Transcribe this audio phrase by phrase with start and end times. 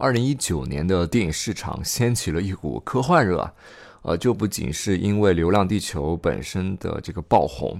[0.00, 3.48] 二零一九年的电影市场掀起了一股科幻热，
[4.00, 7.78] 呃，这不仅是因为《流浪地球》本身的这个爆红，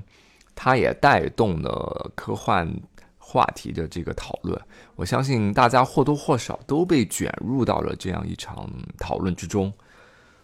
[0.54, 2.70] 它也带动了科幻
[3.16, 4.60] 话题的这个讨论。
[4.96, 9.72] 我相信大家或多或少都被卷入到了这样一场讨论之中，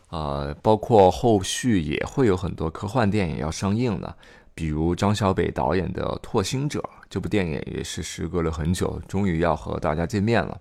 [0.08, 4.16] 呃，包括后续也会有很多科幻电影要上映的，
[4.54, 6.80] 比如张小北导演的《拓星者》
[7.10, 10.58] 这部电影也是时隔了很久，终于要和大家见面了。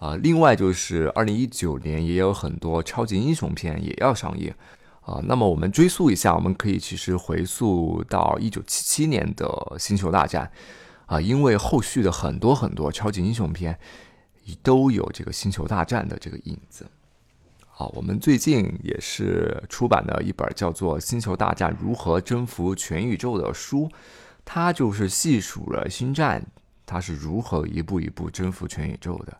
[0.00, 4.50] 啊，另外就是二零一九年也有很多超级英雄片也要上映，
[5.02, 9.46] 啊，那么我们追溯一下，我们可以其实回溯到一九七七年的
[9.78, 10.50] 《星球大战》，
[11.14, 13.78] 啊，因为后续的很多很多超级英雄片
[14.62, 16.86] 都有这个《星球大战》的这个影子。
[17.68, 23.86] 好，我们最近也是出版了一本叫做《星球大战：如何征服全宇宙》的书，
[24.46, 26.42] 它就是细数了星战
[26.86, 29.36] 它是如何一步一步征服全宇宙的。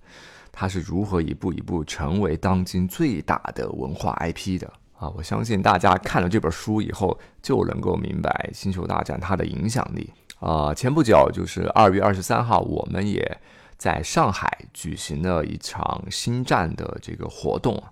[0.61, 5.09] 它是如何一步一步成为当今最大的文化 IP 的啊？
[5.17, 10.75] 我相信大家看了这本书以后，就能够明白《星球大战》它的影响力啊。
[10.75, 13.41] 前不久，就是二月二十三号，我们也
[13.79, 17.83] 在上海举行了一场星战的这个活动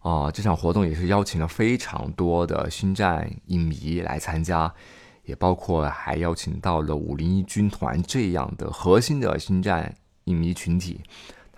[0.00, 0.30] 啊。
[0.30, 4.72] 这场活动也是邀请了非常多的星战影迷来参加，
[5.26, 9.94] 也包括还邀请到了五零一军团这样的核心的星战
[10.24, 10.98] 影迷群体。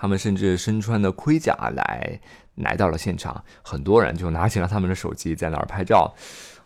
[0.03, 2.21] 他们甚至身穿的盔甲来
[2.57, 6.13] 来到了现场，很多人就拿起了他们的手机在那儿拍照，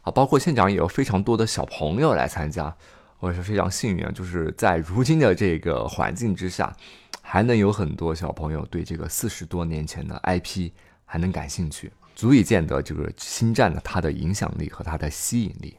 [0.00, 2.74] 啊，包括现场也有非常多的小朋友来参加，
[3.20, 6.74] 我也是非常幸运，就是在如今的这个环境之下，
[7.20, 10.70] 还能有很多小朋友对这个四十多年前的 IP
[11.04, 15.76] 还能感兴趣，足以见得这个星战的它的影响力和它的吸引力。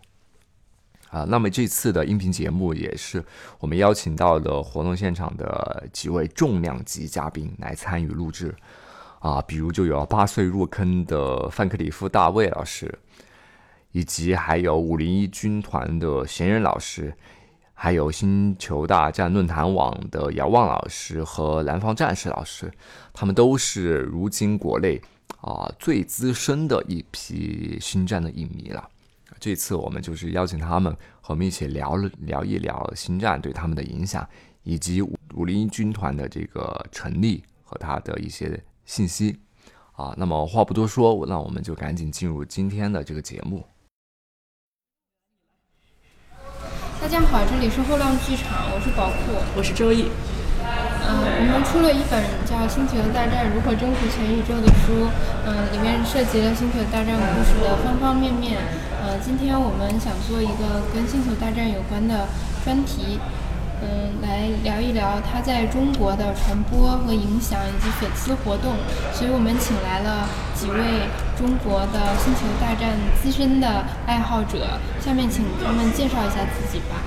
[1.10, 3.24] 啊，那么这次的音频节目也是
[3.60, 8.54] 我们邀请到了活动现场的几位重量级嘉宾来参与录制，
[9.20, 12.94] 啊，比如就有八岁入坑的范克里夫大卫老师，
[13.94, 17.14] 以及还有五零一军团的闲人老师，
[17.74, 22.70] 还有星球大战论坛网的遥望老师和南方战士老师，
[23.14, 25.02] 他们都是如今国内
[25.40, 28.90] 啊最资深的一批星战的影迷了。
[29.40, 34.28] 这次我们就是邀请他们和我们一起聊了聊一聊星战对他们的影响，
[34.64, 39.40] 以及五零一军团的这个成立和他的一些信息。
[39.94, 43.66] 啊，那么话不多说，那我们就赶紧进入今天的这个节目。
[47.02, 50.10] 大家好，这里是后浪剧场，我是宝库，我是周易。
[51.08, 55.08] 嗯，我们出了一本叫《星球大战：如何征服全宇宙》的书，
[55.48, 58.60] 嗯，里面涉及了星球大战故事的方方面面。
[59.00, 62.28] 呃，今天我们想做一个跟星球大战有关的
[62.66, 63.20] 专题，
[63.80, 68.76] 嗯，来聊一聊它在中国的传播和影响以及粉丝活动。
[69.14, 71.08] 所以我们请来了几位
[71.40, 77.00] 中国的星球大战资深的爱好者，下面请他们介绍一下自己吧。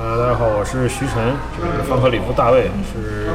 [0.00, 3.28] 呃，大家好，我是徐晨，是方克里夫大卫，是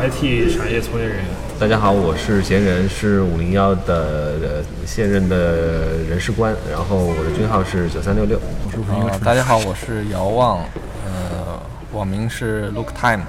[0.00, 1.24] IT 产业从业人员。
[1.60, 8.36] 大家好，我是闲人，是五零幺的现任的人事官，然后我的军号是九三六六。
[8.64, 9.18] 我是五零幺。
[9.20, 10.58] 大家好，我是遥望，
[11.04, 11.62] 呃，
[11.92, 13.22] 网名是 Look Time，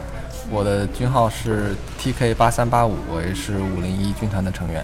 [0.50, 4.84] 我的军号是 TK 八三八五，我也是五零一军团的成员。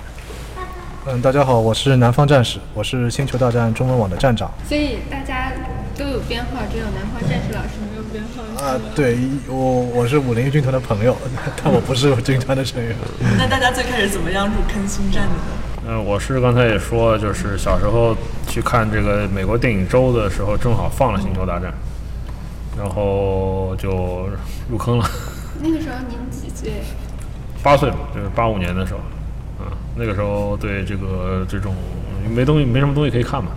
[1.05, 4.49] 嗯，大家好，我是南方战士，我是星球大战中文网的站长。
[4.69, 5.32] 所以大家
[5.97, 8.65] 都有编号，只有南方战士老师没有编号。
[8.65, 9.17] 啊，对，
[9.47, 11.15] 我我是五零一军团的朋友，
[11.63, 12.95] 但我不是军团的成员。
[13.37, 15.43] 那大家最开始怎么样入坑星战的呢？
[15.87, 18.15] 嗯，我是刚才也说，就是小时候
[18.47, 21.73] 去看这个美国电影周的时候，正好放了星球大战，
[22.77, 24.29] 然后就
[24.69, 25.09] 入坑了。
[25.61, 26.71] 那个时候您几岁？
[27.61, 28.99] 八岁吧，就是八五年的时候。
[29.59, 31.75] 嗯那个时候对这个这种
[32.27, 33.51] 没东西没什么东西可以看嘛，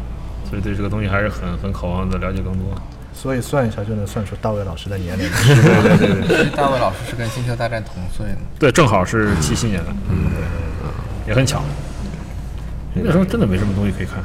[0.48, 2.75] 所以对这个东西还是很很渴望的了解更多。
[3.14, 5.26] 所以算一下就能算出大卫老师的年龄。
[5.32, 8.38] 对对对对，大卫老师是跟《星球大战》同岁的。
[8.58, 10.31] 对，正好是七七年的，嗯，
[11.26, 11.62] 也很巧。
[12.94, 14.22] 那时候真的没什么东西可以看。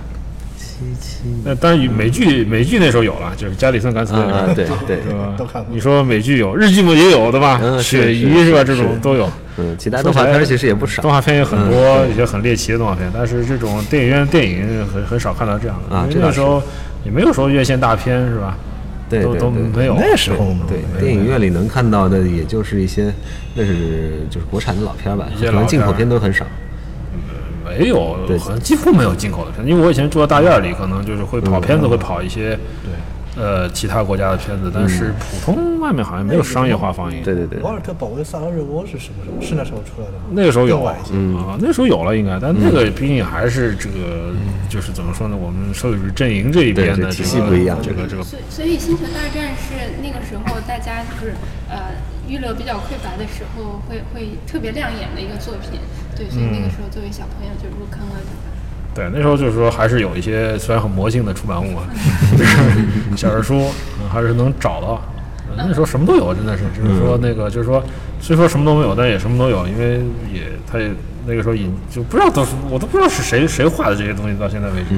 [0.82, 5.34] 七七，那当然美剧美剧那时候有了，就是加里森·敢死队啊，对对，是吧？
[5.38, 7.60] 都看过你说美剧有，日剧嘛也有，对吧？
[7.62, 8.64] 嗯是鳕是吧？
[8.64, 9.30] 这种都有。
[9.58, 11.12] 嗯，其他动画片其实也不少动。
[11.12, 16.62] 画片有很嗯多，对一些很猎奇的动画片，但是这种电影院电影很很少看到这样的，因为那时候
[17.06, 18.58] 也没有说院线大片是吧？
[19.10, 19.96] 都对对对都没有。
[20.00, 23.14] 那时候嘛对电影院里能看到的，也就是一些
[23.56, 26.46] 那是就是国产的老片吧，可能进口片都很少。
[27.66, 37.24] 没有，好像几乎没有进口的片子，因为我以前住在大院里，可能就是会跑嗯片子，会跑一些对呃其他国家的片子，但是普通外面好像没有商业化放映。
[37.24, 39.42] 对对对，瓦尔特保卫萨拉热窝是什么时候？
[39.42, 40.26] 是那时候出来的吗？
[40.32, 44.34] 那个时候有更晚一些啊，那时候有了应该，但那个毕竟还是这个，
[44.70, 45.36] 就是怎么说呢？
[45.36, 51.34] 我们说的是阵营这一边的这这个体系不一样这个这个所以，所以《星球大战》是那个时候大家就是
[51.70, 51.78] 呃
[52.32, 55.78] 娱乐比较匮乏的时候会会特别亮眼的一个作品。
[56.16, 58.16] 对，所以那个时候作为小朋友就入坑了，
[58.96, 59.12] 对吧？
[59.12, 61.84] 对，那时候就是说还是有一些虽然很魔性的出版物啊，
[63.18, 63.60] 小人书、
[64.00, 65.02] 嗯还是能找到。
[65.58, 67.84] 呃那时候什么都有，真的是，就是说那个，就是说，
[68.22, 70.00] 虽说什么都没有，但也什么都有，因为
[70.34, 70.90] 也他也
[71.28, 74.96] 那个时候引就不知道都是我都不知道是谁谁画的这些东西，到现在为止，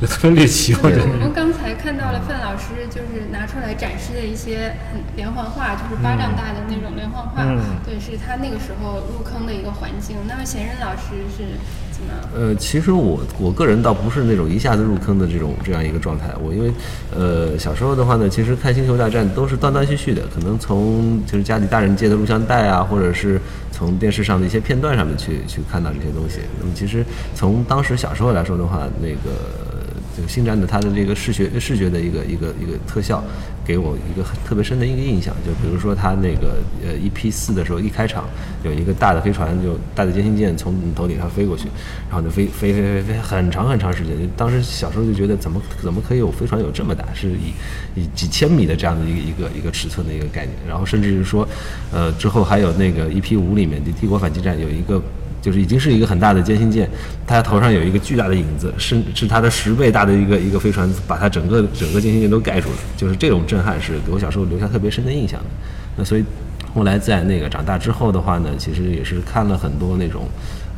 [0.00, 1.02] 就特别猎奇，我觉得。
[1.02, 10.16] 我们刚才看到了范老师就是拿出来展示的一些很连环画，就是巴掌大的那种连环画，嗯对，是他那个时候入坑的一个环境。
[10.28, 11.56] 那么贤人老师是
[11.92, 12.12] 怎么？
[12.34, 16.26] 呃，其实我我个人倒不是那种一下子入坑的这种这样一个状态。
[16.42, 16.70] 我因为
[17.16, 23.40] 呃小时候的话呢，其实看《星球大战》都是断断续续的，可能从就是家里大人借的录像带啊，或者是
[23.72, 26.40] 从电视上的一些片段上面去去看到这些东西。
[26.60, 27.02] 那么其实
[27.34, 29.64] 从当时小时候来说的话，那个
[30.16, 33.22] 这个星战的它的这个视觉视觉的一个一个一个特效，
[33.66, 35.34] 给我一个很特别深的一个印象。
[35.44, 38.24] 就比如说它那个呃 EP 四的时候，一开场
[38.64, 41.68] 有一个大的飞船，就大的歼星舰从你头顶上飞过去，
[42.08, 44.16] 然后就飞飞飞飞飞很长很长时间。
[44.16, 47.52] 就当时小时候就觉得怎么怎么可以有飞船有这么大，是以
[48.00, 50.56] 以几千米的这样的一个一个一个尺寸的一个概念。
[50.66, 51.46] 然后甚至是说，
[51.92, 55.02] 呃之后还有那个 EP 五里面的帝国反击战有一个。
[55.46, 56.90] 就是已经是一个很大的歼星舰，
[57.24, 62.76] 它头上有一个巨大的影子，是是它的十倍大的一个一个飞船，把它整个整个歼星舰都盖住了。
[62.96, 65.40] 就是这种震撼是给我小时候留下特别深的印象。
[65.96, 66.24] 那所以
[66.74, 70.26] 后来在那个长大之后的话呢，其实也是看了很多那种，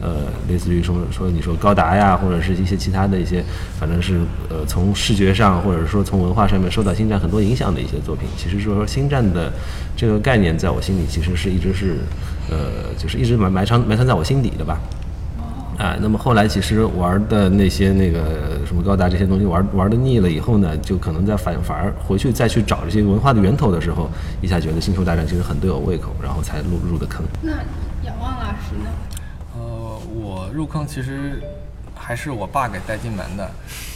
[0.00, 3.44] 呃，类似于说说你说高达呀，或者是一些其他的一些，
[3.78, 8.28] 反正是呃从视觉上或者说从文化上面受到星战很多影响的一些作品。
[8.36, 9.52] 其实说说星战的
[9.96, 11.96] 这个概念，在我心里其实是一直是，
[12.50, 14.80] 呃，就是一直埋埋藏埋藏在我心底的吧。
[15.78, 24.10] 啊，那么后来其实玩的那些那个什么高达这些东西玩玩的腻了以后呢，就可能在反反而回去再去找这些文化的源头的时候，
[24.40, 27.24] 一下觉得星球大战其实很对我胃口，然后才入入的坑。
[27.42, 27.50] 那
[28.04, 28.90] 仰望老师呢？
[30.28, 31.42] 呃，我入坑其实
[31.94, 33.50] 还是我爸给带进门的。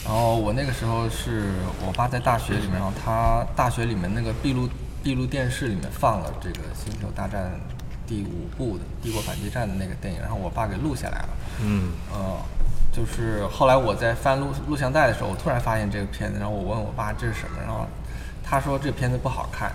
[0.05, 1.53] 然后我那个时候是
[1.87, 4.69] 我爸在大学里面，然后他大学里面那个闭路
[5.03, 7.53] 闭路电视里面放了这个《星球大战》
[8.09, 11.29] 第五部的《帝国反击战》的那个电影，然后我爸给录下来了。
[11.61, 12.37] 嗯，呃，
[12.93, 17.87] 就是后来我在翻录录像带的时候，我突然发现这个片子，然后我问我爸这是什么，然后
[18.53, 19.73] 他说这片子不好看，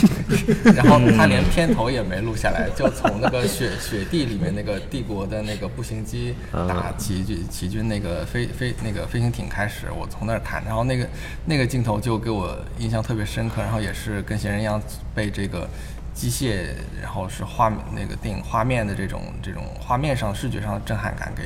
[0.74, 11.06] 然后他连片头也没录下来，就从那个雪雪地里面那个帝国的那个步行机打起义军起义军那个飞飞那个飞行艇开始，我从那儿看，然后那个
[11.44, 14.80] 那个镜头就给我印象特别深刻，然后也是跟闲人一样
[15.14, 15.68] 被这个。
[16.14, 16.68] 机械，
[17.02, 21.42] 然后是画面那个电影画面的这种这种画面上视觉上的震撼感给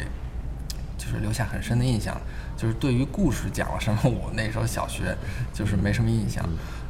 [0.96, 2.16] 就是留下很深的印象。
[2.60, 5.16] 就是对于故事讲了什么，我那时候小学
[5.54, 6.44] 就是没什么印象，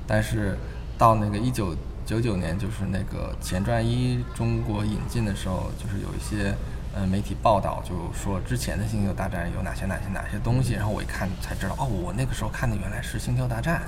[0.04, 0.58] 但是
[0.98, 6.52] 到那个一九九九年，就是那个前传一中国引进的时候，就是有一些
[6.92, 13.80] 呃媒体报道，就说之前的《星球大战》有哪些哪些哪些东西，然后我一看才知道，哦，我那个时候看的原来是《星球大战》，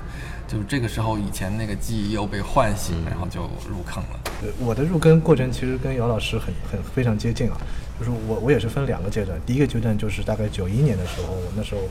[0.51, 4.19] 就是这个时候以前那个记忆又被唤醒，然后就入坑了。
[4.39, 7.57] 对我的入坑过程其实跟姚老师很很非常接近啊，
[7.99, 11.81] 就是我我也是分两个阶段，第一个阶段就是大概九一年的时候，我那时候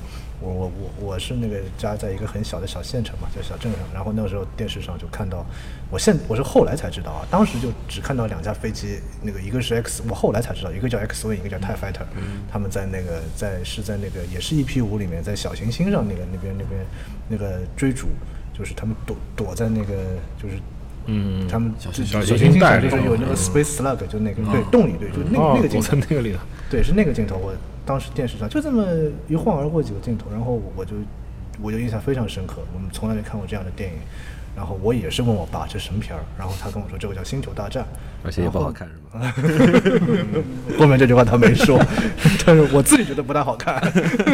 [0.40, 5.46] 我我我我是那个家在一个很小的小县城嘛，在小镇上，然后那个时候电视上就看到，
[5.90, 12.04] 我现我是后来才知道啊，当时就只看到两架飞机，那个一个是 X，我后来才知道一个叫 X Wing，一个叫 TIE Fighter，
[12.50, 16.84] 他们在那个在是在那个也是 EP 五里面，在小行星上那个那边那边
[17.28, 18.08] 那个追逐，
[18.52, 19.94] 就是他们躲躲在那个
[20.42, 20.56] 就是。
[21.06, 26.38] 嗯他们就小行星带星就是有那个 Space Slug，就那个对动力对，就那那个镜头，那个里头，
[26.70, 27.36] 对，是那个镜头。
[27.36, 27.52] 我
[27.84, 28.86] 当时电视上就这么
[29.28, 30.92] 一晃而过几个镜头，然后我就
[31.60, 32.62] 我就印象非常深刻。
[32.74, 33.96] 我们从来没看过这样的电影。
[34.54, 37.82] 然后我也是问我爸这是什么片儿，然后他跟我说这个叫《星球大战》，
[38.22, 39.32] 而且也不好看是吗？
[40.78, 41.78] 后面这句话他没说，
[42.44, 43.80] 但是我自己觉得不太好看。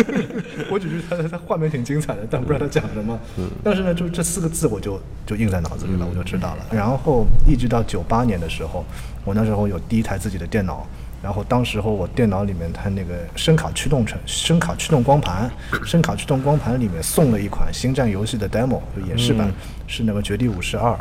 [0.70, 3.18] 我只是觉得它画面挺精彩的，但不知道他讲什么。
[3.62, 6.66] 但是呢，就这四个字我就就印在脑子里了，我就知道了。
[6.72, 8.84] 然后一直到九八年的时候，
[9.25, 10.87] 我那时候有第一台自己的电脑。
[11.20, 15.50] 然后当时候我电脑里面它那个声卡驱动程声卡驱动光盘，
[15.84, 19.52] 声卡驱动光盘里面送了一款星战游戏的 demo 就演示版，
[19.87, 20.92] 是那个《绝地武士二》，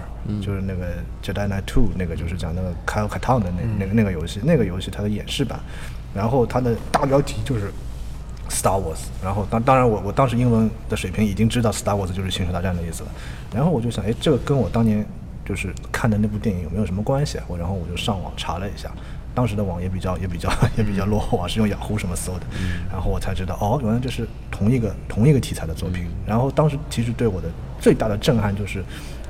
[0.42, 0.86] 就是那个
[1.24, 5.60] 《Jedi Knight Two》那个就是讲那个凯尔凯汤的那那个那个游戏，那个游戏它的演示版，
[6.16, 7.72] 然后它的大标题就是
[8.50, 13.10] Star Wars，然后当当然我我当时英文的水平已经知道 Star Wars 就是星球大战的意思了，
[13.54, 15.06] 然后我就想，哎，这个跟我当年
[15.46, 17.44] 就是看的那部电影有没有什么关系啊？
[17.48, 18.92] 我然后我就上网查了一下。
[19.38, 22.46] 当时的网也比较 也比较 也比较落后啊，是用雅虎什么搜的，
[22.92, 26.08] 然后我才知道哦，原来这是同一个同一个题材的作品。
[26.26, 27.48] 然后当时其实对我的
[27.80, 28.84] 最大的震撼就是，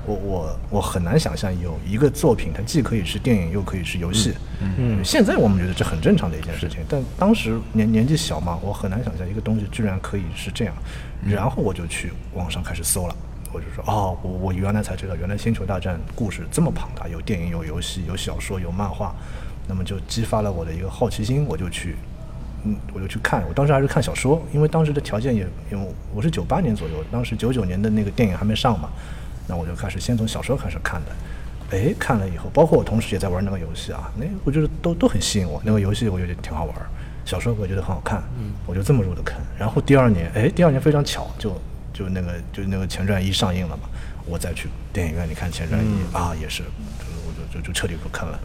[0.06, 4.34] 我我我很难想象有一个作品它既可以是电影又可以是游戏。
[4.62, 10.74] 嗯，现在我们觉得这很正常的一件事情，但当时年年纪小嘛，我很难想象一个东西居然可以是这样。
[11.26, 13.16] 然后我就去网上开始搜了，
[13.52, 19.14] 我就说哦，我我原来才知道，原来《星球大战》故事这么庞大，有电影有游戏有小说有漫画。
[19.67, 21.95] 那么就激发了我的一个好奇心，我就去，
[22.63, 23.43] 嗯，我就去看。
[23.47, 28.89] 我当时还是看小说，因为当时的条件也，因为我是九八年左右，当时九九年的那个电影还没上嘛，
[29.47, 31.12] 那我就开始先从小说开始看的。
[31.69, 35.62] 哎，看了以后，包括我同时也在玩那个游戏啊，那我觉得都都很吸引我。
[35.65, 36.74] 那个游戏我觉得挺好玩，
[37.25, 38.24] 小说我觉得很好看，
[38.65, 39.36] 我就这么入的坑。
[39.59, 41.59] 然后第二年，哎，第二年非常巧，就
[41.91, 43.83] 就那个就那个前传一上映了嘛，
[44.25, 48.39] 我再去电影院里看前传一啊，也是，我就就就彻底入坑了。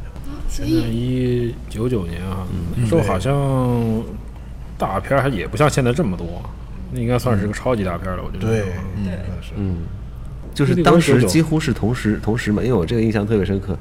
[0.52, 4.04] 所以一九九年啊，那时候好像
[4.76, 6.42] 大片还也不像现在这么多，
[6.92, 8.46] 那应该算是个超级大片了，我觉得。
[8.46, 8.60] 对，
[9.02, 9.18] 对，
[9.56, 9.78] 嗯，
[10.52, 13.74] 就是当时几乎是同时同时嘛，因为我这个印象特别深刻，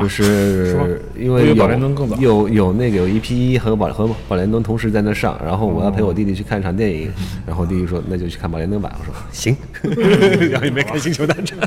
[0.00, 7.12] 就是因为有有有那个有一 P 一和宝和宝莲灯同时在那上，然后我要陪我弟弟去看一场电影，
[7.46, 9.54] 然后弟弟说那就去看宝莲灯吧，我说 行，
[10.50, 11.58] 然后也没看星球大战。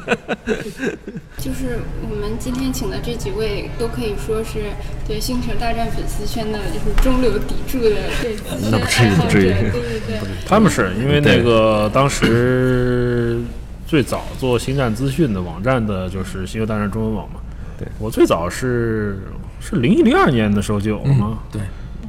[1.38, 1.78] 就是
[2.10, 4.72] 我们今天请的这几位，都可以说是
[5.08, 7.92] 对《星球大战》粉丝圈的，就是中流砥柱的
[8.22, 8.36] 对
[8.72, 9.50] 那不至于，不至于。
[9.52, 13.40] 对对对，他们是因为那个当时
[13.86, 17.36] 最早做星战资讯的网站的就是《星球大战》中文网嘛。
[17.78, 19.20] 对我最早是
[19.60, 21.40] 是零一零二年的时候就有了吗？
[21.52, 21.62] 对，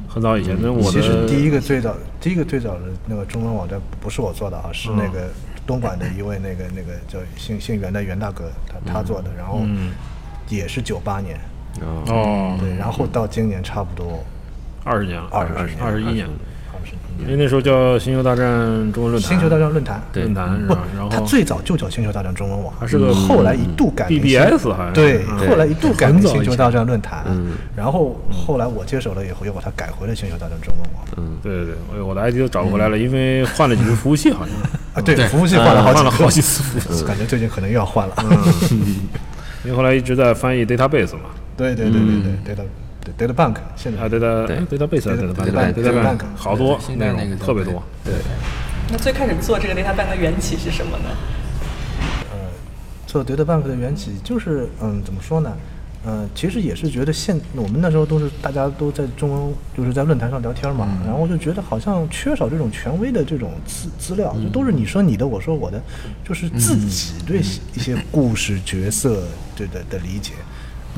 [0.07, 0.57] 很早以前。
[0.61, 5.29] 那我的其实第一个最早第一个最早的那个中文网站不是我做的啊，是那个。
[5.67, 9.59] 东莞的一位那个那个叫姓姓袁的袁大哥，他他做的，然后
[10.47, 11.37] 也是九八年，
[12.07, 14.23] 哦，对，然后到今年差不多
[14.85, 16.25] 二十年了，二十二二十一年，
[17.19, 18.45] 因为那时候叫《星球大战
[18.93, 20.59] 中文论坛》，星球大战论坛论坛？
[20.95, 27.25] 然后他最早就叫《星球大战中文网》，还是个后来一度改 BBS 还对，后来一度改名《星球大战论坛》，
[27.75, 31.05] 然后后来我接手了以后，又把它改回了《星球大战中文网》。
[31.17, 34.55] 嗯，对对对，我的 ID 都找不回来了，因为换了几个服务器，好像
[34.93, 38.15] 啊，对，服务器换了好换了好几次服务器，感觉最近可能又要换了。
[39.63, 42.65] 因为后来一直在翻译 database 嘛，对对对对对
[43.17, 48.13] ，data data bank 现在啊，data database 啊，data data bank 好多现在那个特别多，对。
[48.89, 51.09] 那最开始做这个 data bank 的缘起是什么呢？
[52.31, 52.37] 呃
[53.05, 55.51] 做 data bank 的缘起就是，嗯，怎么说呢？
[56.05, 65.81] 嗯，其实也是觉得现我们那时候都是大家都在中文，就是在论坛上聊天嘛，然后就觉得好像缺少这种权威的这种资资料，就都是你说你的，我说我的，
[66.23, 69.23] 就是自己对一些故事角色
[69.53, 70.31] 对的的理解。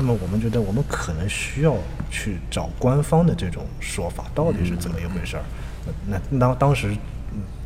[0.00, 1.76] 那么我们觉得我们可能需要
[2.10, 5.42] 去找官方的这种说法，到底是怎么一回事儿？
[6.08, 6.88] 那那当当时。
[6.88, 6.98] 嗯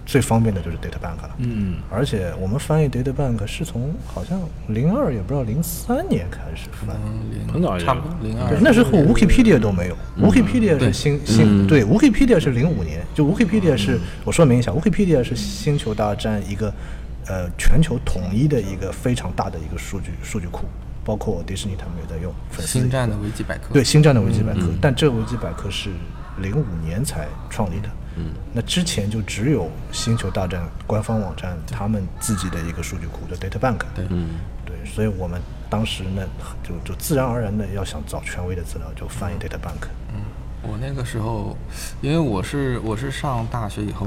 [0.06, 4.38] 最方便的就是 Data Bank 了，嗯，而且我们翻译 Data Bank 是从好像
[4.68, 6.94] 零二也不知道零三年开始翻，
[7.50, 16.70] 很早以前差不多零二，，那时候 Wikipedia 都没有，Wikipedia 是新新对，Wikipedia 是零五年，就 Wikipedia 是我说明一下，Wikipedia 是星球大战一个
[17.26, 20.66] 呃全球统一的一个非常大的一个数据数据库，
[21.04, 23.72] 包括迪士尼他们也在用，粉丝星战的维基百科。
[23.72, 25.90] 对星战的维基百科，但这个维基百科是
[26.38, 27.88] 零五年才创立的。
[28.16, 33.80] 嗯，那之前就只有星球大战官方网站他们自己的一个数据库叫 Data Bank。
[33.94, 36.22] 对嗯对，所以我们当时呢，
[36.62, 39.88] 就就自然而然的要想找权威的资料，就翻译 Data Bank。
[40.14, 40.22] 嗯
[40.66, 41.54] 我那个时候，
[42.00, 44.06] 因为我是我是上大学以后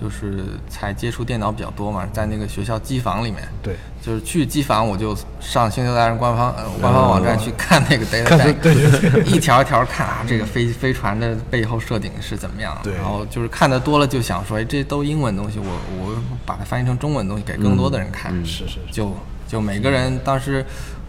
[0.00, 9.24] 就是才接触电脑比较多嘛，在那个学校机房里面，对，就是去机房我就上星球大战官方呃官方网站去看那个 data 看 bank，对对对。
[9.24, 12.94] 一条一条看啊，这个飞飞船的背后设定是怎么样，对。
[12.94, 16.14] 然后就是看的多了就想说，哎，这都英文东西，我我
[16.46, 18.78] 把它翻译成中文东西给更多的人看，是是是。
[18.92, 19.12] 就
[19.48, 20.64] 就每个人当时。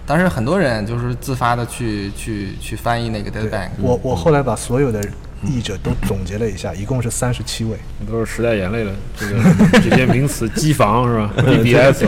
[0.08, 5.00] 当时很多人就是自发的去去去翻译那个 data 对 bank，我我后来把所有的
[5.44, 7.78] 译者都总结了一下，一共是三十七位。
[8.10, 9.36] 都是时代眼泪了，这个
[9.84, 11.32] 这些名词，机房是吧？
[11.38, 12.06] BBS，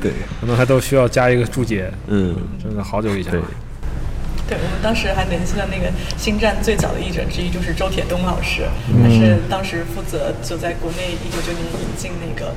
[0.00, 1.90] 对， 可能还都需要加一个注解。
[2.08, 3.42] 嗯，真的好久以前了。
[4.48, 8.64] 对，我们当时还联系了那个《星战》最早的译者之一，就是周铁东老师，
[9.02, 12.52] 他是当时负责就在国内一九九年引进那个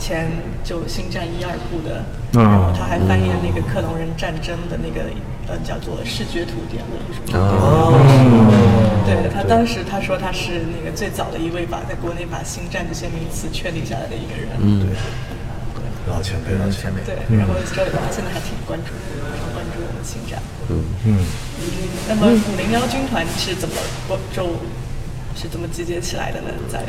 [0.00, 0.28] 前
[0.64, 2.02] 就《星战》一二部的，
[2.32, 5.04] 然后他还翻译了那个克隆人战争的那个
[5.46, 7.46] 呃叫做视觉图这样的艺术作品。
[9.06, 14.48] 对他当时他说他是那个最早的一位把在国内把星战这些名词确立下来的一个人。
[14.60, 14.90] 嗯，对
[16.12, 17.00] 老前辈，老前辈。
[17.04, 20.40] 对，然后周铁东他现在还挺关注，非常关注我们星战。
[20.68, 21.18] 嗯嗯，
[22.08, 23.74] 那么五零幺军团是怎么
[24.32, 24.56] 就
[25.34, 26.48] 是怎么集结起来的呢？
[26.68, 26.84] 在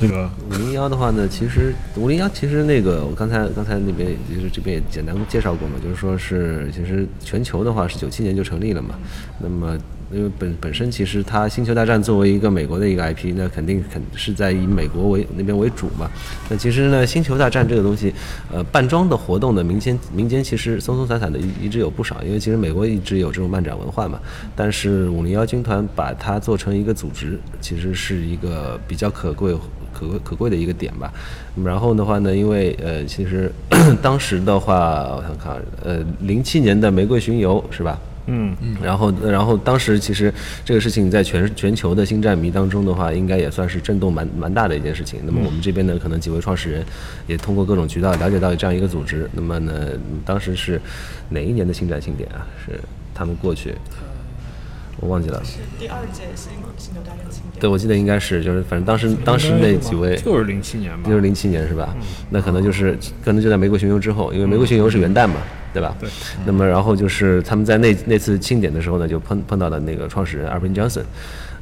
[0.00, 8.94] 那个五零幺的话呢，其实五零幺其实那个我刚才刚才那边就是这边也简单介绍过嘛，就是说是其实全球的话是九七年就成立了嘛，
[9.40, 9.76] 那么
[10.10, 16.10] 因为本本身其实它《星球大战》作为一个美国的一个 IP，那肯定肯是在以美国为那边为主嘛。
[16.48, 18.12] 那其实呢，《星球大战》这个东西，
[18.52, 24.18] 呃，扮装的活动呢，民间民间其实松松散散的一一直有不少，因为其实美国一直有这种漫展文化嘛。
[24.56, 29.56] 但是五零幺军团把它做成一个组织，其实是一个比较可贵。
[29.90, 31.12] 可贵可贵的一个点吧，
[31.64, 33.50] 然后的话呢，因为呃，其实
[34.00, 37.98] 当时的话，我想看，呃，零七年的玫瑰巡游是吧？
[38.30, 40.32] 嗯嗯，然后，然后当时其实
[40.64, 45.20] 这个事情在全全球的星战迷当中的话，应该也算是震动蛮蛮大的一件事情。
[45.24, 46.84] 那么我们这边呢，可能几位创始人
[47.26, 49.28] 也通过各种渠道了解到这样一个组织。
[49.32, 49.88] 那么呢，
[50.26, 50.78] 当时是
[51.30, 52.46] 哪一年的星战庆典啊？
[52.66, 52.78] 是
[53.14, 53.74] 他们过去，
[55.00, 55.42] 我忘记了。
[55.44, 57.60] 是第二届星星球大战庆典。
[57.60, 61.94] 对，我记得应该是，就是反正当时当时那几位就是零七年吧，就是零七年是吧？
[62.30, 65.36] 那可能就是可能就在玫瑰巡游之后，因为玫瑰巡游是元旦嘛，
[65.72, 65.96] 对吧？
[66.00, 66.08] 对。
[66.44, 71.02] 那么然后就是他们在那那次庆典的时候呢，就碰碰到了那个创始人 Arvin Johnson，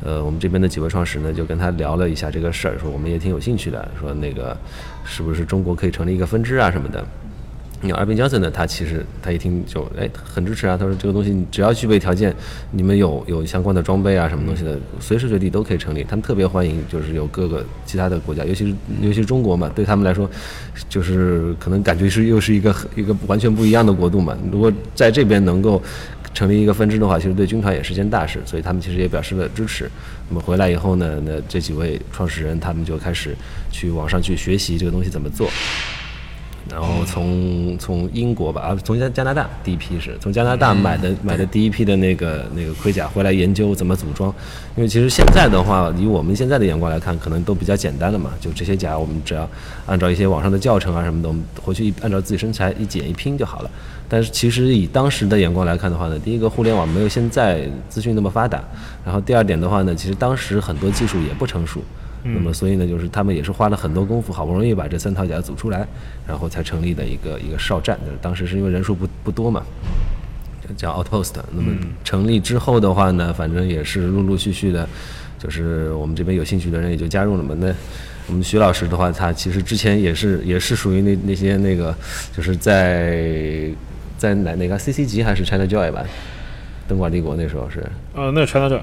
[0.03, 4.57] 呃，我们这边的几位创始人呢就跟他聊了一下这个事儿，说我们也挺有兴趣的，说那个
[5.05, 7.05] 是不是中国可以成立一个分支啊什么的。
[7.87, 12.35] 你阿宾江森呢，他其实他一听就哎很支持啊，他说这个东西只要具备条件，
[12.73, 16.03] 你们有有相关的装备啊什么东西的，随时随地都可以成立。
[16.05, 20.29] 他们特别欢迎，就是有各个其他的国家，尤其是尤其是中国嘛，对他们来说，
[20.89, 24.37] 就是可能感觉是又是一个一个完全不一样的国度嘛。
[24.51, 25.81] 如果在这边能够
[26.35, 29.91] 成立一个分支的话，其实对军团也是件大事，所以他们其实也表示了支持。
[30.29, 33.35] 那么回来以后呢，那这几位创始人他们就开始
[33.71, 35.49] 去网上去学习这个东西怎么做。
[36.71, 44.35] 然后从从英国吧，啊，从加加拿大第一批是从加拿大买的买的第一批的那个那个盔甲回来研究怎么组装，
[44.77, 49.49] 因为其实现在的话，以我们现在的眼光来看，可能都比较简单了嘛，就这些甲我们只要
[49.87, 53.71] 按照一些网上的教程啊什么的，我们回去一按照自己身材一剪一拼就好了。
[54.09, 58.63] 但是其实以当时的眼光来看的话呢，第一个互联网没有现在资讯那么发达，
[59.05, 61.81] 然后第二点的话呢，其实当时很多技术也不成熟。
[62.35, 65.87] 那么，所以呢，就是他们也是花了很多功夫，好不容易把这三套甲组出来，
[66.27, 67.99] 然后才成立的一个一个哨站。
[68.05, 69.63] 就是当时是因为人数不不多嘛，
[70.77, 71.35] 叫 Outpost。
[71.53, 71.73] 那么
[72.05, 74.89] 成立之后的话呢，反正也是陆陆续续的，
[75.39, 77.55] 就是我们这边有兴趣的人也就加入了嘛。
[77.59, 77.73] 那
[78.29, 81.95] 我们徐老师的话，他其实之前也是也是属于那那些那个，
[82.37, 83.71] 就是在
[84.19, 86.05] 在哪哪个 CC 级还是 China Joy 吧，
[86.89, 87.85] 灯管帝国那时候是。
[88.15, 88.81] 呃，那是川大队，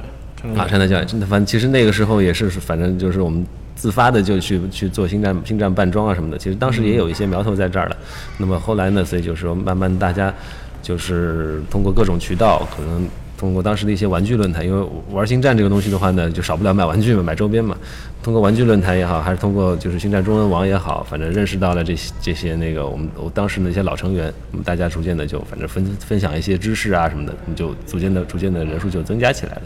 [0.55, 6.37] 啊，山大教育，真的，反正其实那个时候也是，反正就是我们自发的就去去做星战星战扮装啊什么的。
[6.37, 7.95] 其实当时也有一些苗头在这儿了。
[8.37, 10.33] 那么后来呢，所以就是说慢慢大家
[10.81, 17.77] 就是通过各种渠道，可能通过当时的一些玩具论坛，因为玩星战这个东西的话呢，就少不了买玩具嘛，买周边嘛。
[18.21, 29.61] 通过玩具论坛也好，还是通过就是星战中文网也好，反正认识到了这些这些那个我们我当时那些老成员，我们大家逐渐的就反正分分享一些知识啊什么的，就逐渐的逐渐的人数就增加起来了。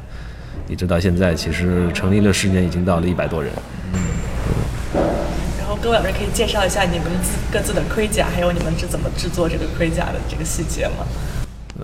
[0.69, 3.51] 一直到现在，其实成立了十年，已经到了一百多人。
[5.57, 7.07] 然后各位老师可以介绍一下你们
[7.51, 11.05] 各自的盔甲，还有你们是怎么制作这个盔甲的这个细节吗？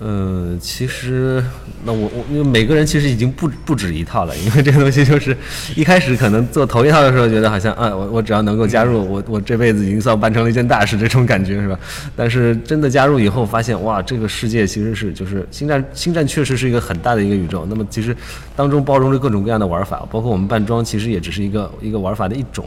[0.02, 1.44] 嗯，其实
[1.86, 5.38] 那我我因为每个人其实已经不不止一套了，因为这个东西就是
[5.76, 11.80] 一开始可能做头一套的时候觉得好像啊我我只要能够加入，我我这辈子已经算办成了一件大事这种感觉是吧？
[12.16, 18.16] 但是真的加入以后发现哇，这个世界其实是就是星战星战确实是一个很大的一个宇宙，那么其实
[18.56, 22.66] 当中包容着各种各样的玩法，包括我们扮装其实也只是一个一个玩法的一种。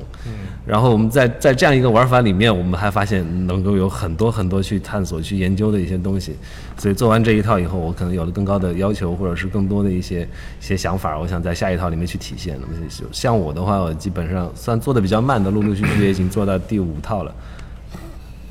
[0.64, 6.34] 然后我们在在这样一个玩法里面，我们还发现能够有很多很多去探索、去研究的一些东西。
[6.76, 12.56] 所以做完这一套以后，我可能有了更高的要求，或者是更多的一些一些想法，我想在下一套里面去体现。
[12.60, 17.34] 那么就像我的话，我基本上算做的比较慢的，陆陆续续也已经做到第五套了。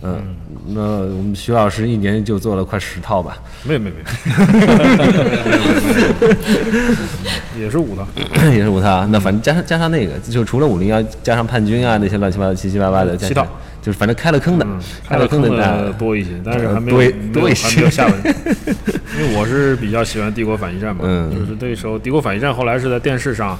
[0.01, 0.21] 嗯，
[0.67, 3.39] 那我们徐老师一年就做了快十套吧？
[3.63, 4.01] 没有没有没
[7.57, 8.05] 有，也是五套。
[8.51, 9.07] 也是五套啊。
[9.09, 13.47] 那反正加上加上那个，就除了五零幺，加上叛军啊那些乱七八糟七七八八的，七套，
[13.85, 14.65] 就是反正开了坑的，
[15.07, 17.89] 开了坑的那多一些，但是还没有多没有多一还没有。
[17.91, 18.15] 下文。
[19.15, 23.55] 因为我是比较喜欢《帝国反击战》嘛，嗯就是那时候《帝国反击战》后来是在电视上，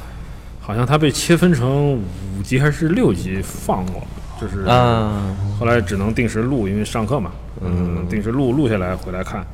[0.59, 4.01] 好像它被切分成五集还是六集放过，
[4.41, 5.21] 就是啊，
[5.59, 7.29] 后来只能定时录，因为上课嘛，
[7.61, 9.45] 嗯，定时录录下来回来看，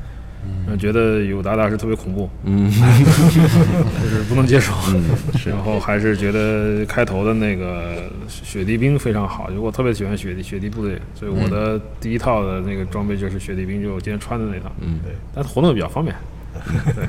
[0.43, 2.69] 嗯，觉得有达达是特别恐怖，嗯，
[4.01, 4.73] 就是不能接受，
[5.37, 16.15] 是然后还是觉得开头的那个雪地兵非常好，就我特别喜欢雪地雪地部队，所以我的第一套的那个装备就是雪地兵，就是我今天穿的那套，嗯，对，但活动比较方便，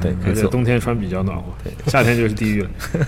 [0.01, 0.47] 对，而且。
[0.49, 1.45] 冬天穿比较暖和，
[1.87, 2.71] 夏天就是地狱了。
[2.93, 3.01] 对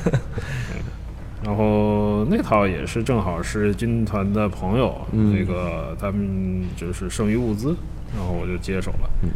[1.44, 7.76] 然后那套也是正好是军团的朋友，嗯那个他们就是剩余物资，
[8.16, 9.10] 然后我就接手了。
[9.22, 9.28] 嗯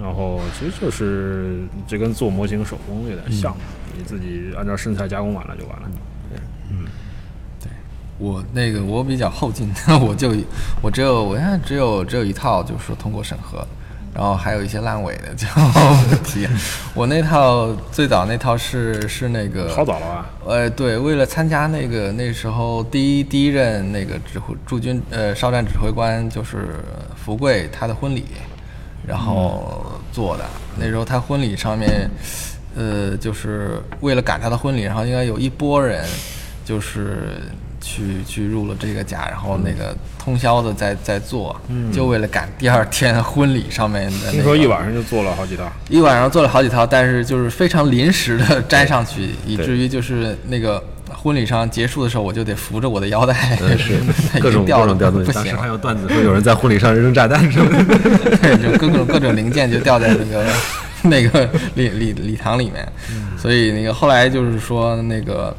[0.00, 5.88] 然后其实就是这跟做模型手工有点像，嗯你自己按照身材加工完了就完了。
[6.30, 6.38] 对，
[6.70, 6.86] 嗯，
[7.60, 7.70] 对
[8.18, 10.32] 我那个我比较后进， 我就
[10.80, 13.66] 我只有我现在只有只有一套，就是说通过审核，
[14.14, 15.46] 然后还有一些烂尾的就
[16.24, 16.50] 体验。
[16.94, 20.30] 我那套最早那套是是那个好早了吧？
[20.46, 26.76] 呃，对，为了参加那个那时候第一第一任那个指挥驻军呃少战指挥官就是
[27.16, 28.24] 福贵他的婚礼，
[29.10, 30.44] 然后做的。
[30.78, 32.08] 那时候他婚礼上面，
[32.76, 36.06] 呃，就是为了赶他的婚礼，然后应该有一波人
[36.64, 37.42] 就是
[37.80, 41.60] 去去入了这个甲，然后那个通宵的在在做，
[41.92, 44.30] 就为了赶第二天婚礼上面的、那个。
[44.30, 45.64] 听说一晚上就做了好几套。
[45.88, 50.82] 一晚上做了好几套，但是就是非常临时的粘上去，以至于就是那个
[51.14, 53.98] 婚礼上结束的时候，我就得扶着我的腰带，是
[54.40, 55.34] 各种各种调动，不行。
[55.34, 57.98] 当时还有段子说有人在婚礼上扔炸弹什么的。
[58.38, 60.46] 对，就各种各种零件就掉在那个
[61.02, 62.86] 那个礼礼礼堂里面，
[63.38, 65.56] 所以那个后来就是说那个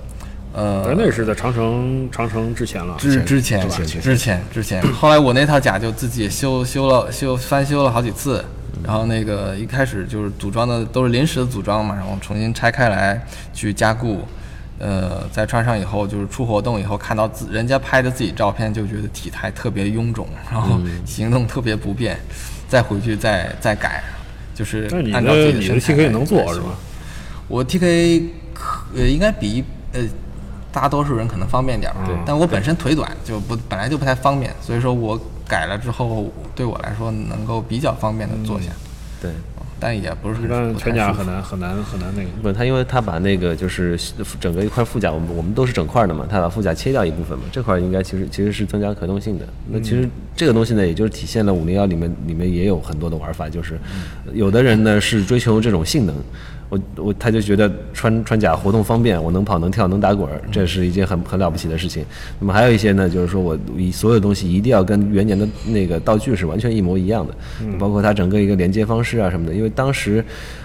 [0.54, 2.96] 呃但，那是在长城长城之前了。
[2.98, 8.44] 之之前之前之前，后来我那套甲就自己修修了修翻修了好几次，
[8.84, 14.28] 然后那个一开始就是组装的都是临时的组装嘛，然后重新拆开来去加固，
[14.82, 22.20] 呃，在穿上以后就是出活动以后看到自人家拍的自己照片，就觉得体态特别臃肿，然后行动特别不便，
[22.68, 24.04] 再回去再再改，
[24.56, 26.70] 就是按照自己的你的身材 TK 能做是吧？
[27.48, 29.64] 我 TK 可呃应该比
[29.94, 30.02] 呃
[30.72, 38.72] 大多数人可能方便点儿吧，但我本身腿短，就不本来就不太方便，所以说我改了之后，对我来说能够比较方便的坐下，
[39.22, 39.32] 对，
[39.82, 42.30] 但也不是一全甲很难很难很难那个。
[42.44, 44.00] 不，他因为他把那个就是
[44.40, 49.46] 整个一块副甲，我们我们都是整块的嘛，他把副甲切掉一部分嘛，这块应该其实其实是增加可动性的。
[49.68, 53.80] 那其实这个东西呢，也就是体现了五零幺里面里面也有很多的玩法，就是
[54.32, 56.16] 有的人呢是追求这种性能。
[56.72, 62.06] 我我他就觉得穿穿甲活动方便，我能跑能跳能打滚儿，这是一件很很了不起的事情。
[62.40, 67.34] 那么还有一些呢，就是说我以所有东西一定要跟元年的那个道具是完全一模一样的，
[67.78, 69.54] 包括它整个一个连接方式啊什么的。
[69.54, 70.24] 因为当时，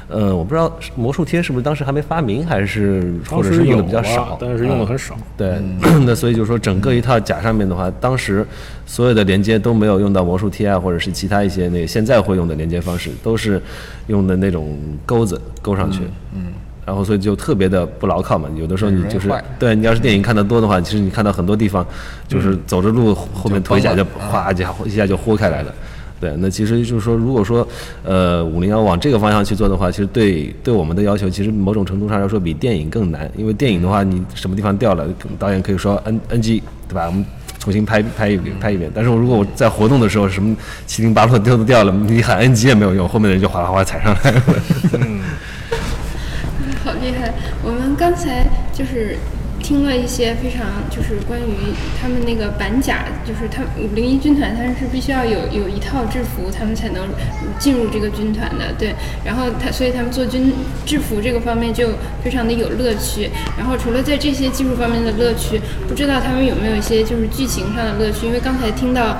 [0.08, 5.16] 呃，我不知道魔术贴是不是当时还没发明，还是或者是用的比较少，但是用的很少。
[5.36, 5.60] 对，
[6.06, 8.46] 那所以就是说，整个一套甲上面的话，当时
[8.86, 13.60] 所有的连接都没有用到魔术贴啊，或者是其他一些那个现在会用的连接方式，都是
[14.06, 16.02] 用的那种钩子钩上去。
[16.34, 16.52] 嗯。
[16.86, 21.84] 然后所以就特别的不牢靠嘛，有的时候你就是对你要是电影看的多的话，其实你看到很多地方
[22.28, 25.74] 就是走着路后面腿甲就哗一下一下就豁开来了。
[26.20, 27.66] 对，那其实就是说，如果说，
[28.04, 35.06] 呃，五零幺往这个方向去做的话，其实对对我们的要求，其实某种程度上来说比电影更难，因为电影的话，你什么地方掉了，
[35.38, 37.06] 导演可以说 N NG，对吧？
[37.06, 37.24] 我们
[37.58, 38.90] 重新拍拍一，拍一遍。
[38.94, 44.42] 但是我如果我在活动的时候，什么七零八落丢都掉了，你喊 NG 也没有用，后面的人就哗啦哗踩上来了。
[45.00, 45.20] 嗯
[46.84, 47.34] 好厉害！
[47.64, 49.18] 我们刚才就是
[49.66, 57.08] 听了一些非常就是关于他们那个板甲，就是他五零一军团，他们是必须要有有一套制服，他们才能
[57.58, 58.72] 进入这个军团的。
[58.78, 60.52] 对，然后他所以他们做军
[60.86, 61.88] 制服这个方面就
[62.22, 63.28] 非常的有乐趣。
[63.58, 68.28] 然后除了在这些技术方面的乐趣，不知道他们有没有一些就是剧情上的乐趣？
[68.28, 69.16] 因为刚才听到。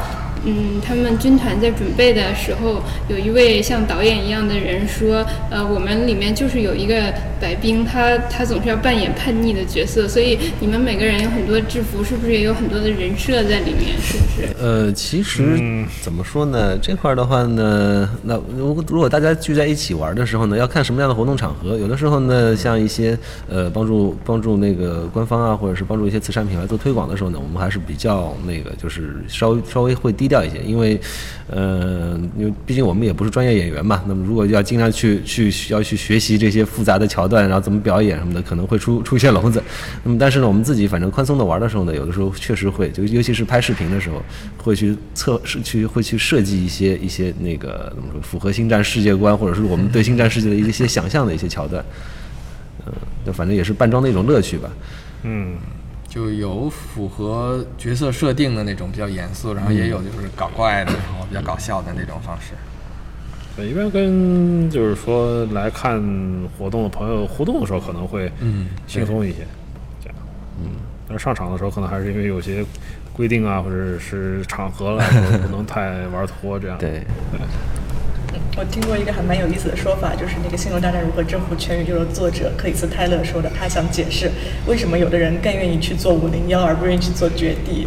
[0.46, 13.96] 嗯，他们军团在准备的时候，有一位像导演一样的人说，呃，我们里面就是有一个白冰，他他总是要扮演叛逆的角色，所以你们每个人有很多制服，是不是也有很多的人设在里面？
[14.00, 14.48] 是不是？
[14.60, 15.58] 呃，其实
[16.00, 16.78] 怎么说呢？
[16.78, 21.76] 这块的话呢，那如果如果大家聚在一起玩的时候呢，要看什么样的活动场合。
[21.76, 31.00] 有的时候呢，像一些呃帮助帮助那个官方啊，或者是帮助一些慈善品牌做推广的时候呢，我们还是比较那个，就是稍微稍微会低调一些，因为
[31.48, 34.02] 呃，因为毕竟我们也不是专业演员嘛。
[34.06, 39.62] 那么如果要经常去去要去学习这些复杂的桥段，然后怎么表演什么的，可能会出出现笼子。
[40.02, 44.22] 那么但是呢，我们自己反正宽松的玩的时候呢，有的时候确实会，就尤其是拍视频的时候，
[44.56, 51.84] 会去测试去会去设计一些一些那个怎么说符合星战世界观，或者是我们对星战世界的一些想象的一些桥段。
[52.86, 52.92] 嗯，
[53.24, 54.70] 就反正也是扮装的一种乐趣吧。
[55.24, 55.56] 嗯，
[56.16, 62.54] 就有符合角色设定的那种比较严肃，然后也有就是搞怪的，然后比较搞笑的那种方式。
[63.54, 66.02] 对，一般跟就是说来看
[66.56, 69.46] 活动的朋友互动的时候，可能会嗯轻松一些，
[70.02, 70.16] 这样。
[70.58, 70.70] 嗯，
[71.06, 72.64] 但是上场的时候，可能还是因为有些
[73.12, 76.78] 规定啊，或者是场合来说， 不能太玩脱这样。
[76.78, 77.02] 对，
[78.58, 84.30] 我听过一个还蛮有意思的说法，就是那个《星球大战：如何征服全宇宙》的作者克里斯泰勒说的，他想解释
[84.66, 87.86] 为什么有的人更愿意去做五零幺，而不愿意去做绝地。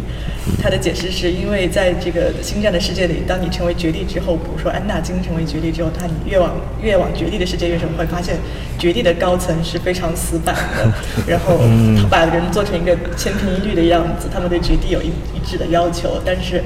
[0.62, 8.36] 他的解释是因为在这个星战的世界里，当你成为绝地之后，比如说安纳金成为绝地之后，他你越往越往绝地的世界越深，会发现
[8.78, 10.92] 绝地的高层是非常死板的，
[11.26, 11.58] 然后
[12.00, 16.62] 他把人做成一个千篇一律的样子，他们对绝地有一一致的要求，但是。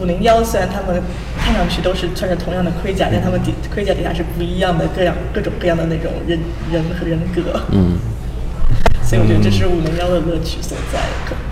[0.00, 1.02] 五零幺虽然他们
[1.38, 6.38] 看上去都是穿着同样的盔甲，但他们底盔甲底下是不一样的各样各种各样的那种人
[6.72, 7.60] 人和人格。
[7.70, 7.98] 嗯，
[9.02, 11.42] 所以我觉得这是五零幺的乐趣所在，可能。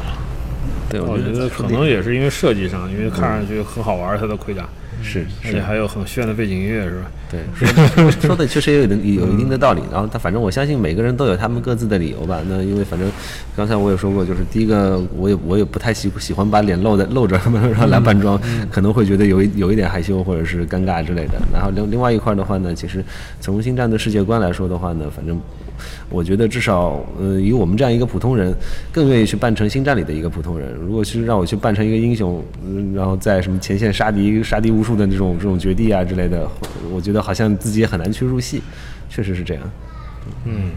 [0.88, 4.68] 对，我觉得可能也是因为设计上，因为看上去很好玩，它的盔甲，
[5.02, 7.10] 是而且还有很炫的背景音乐，是吧？
[7.30, 9.80] 对， 说说的确实也有一定有一定的道理。
[9.90, 12.40] 然后他反正我相信每个人都有他们各自的理由吧。
[12.48, 13.08] 那因为反正
[13.56, 21.34] 刚才我也说过，就是第一个我也我也不太喜喜欢把脸露在露着，然后来扮装，可能会觉得有一有一点害羞或者是尴尬之类的。
[21.52, 23.04] 然后另另外一块的话呢，其实
[23.40, 25.40] 从星战的世界观来说的话呢，反正
[26.10, 28.52] 我觉得至少呃以我们这样一个普通人，
[28.92, 30.74] 更愿意去扮成星战里的一个普通人。
[30.74, 36.46] 如果是让我去扮成一个英雄，嗯，然后在什么前线杀敌杀敌无数的这种这种绝地啊之类的，
[36.92, 38.60] 我觉得好像自己也很难去入戏，
[39.08, 39.62] 确实是这样。
[40.44, 40.72] 嗯，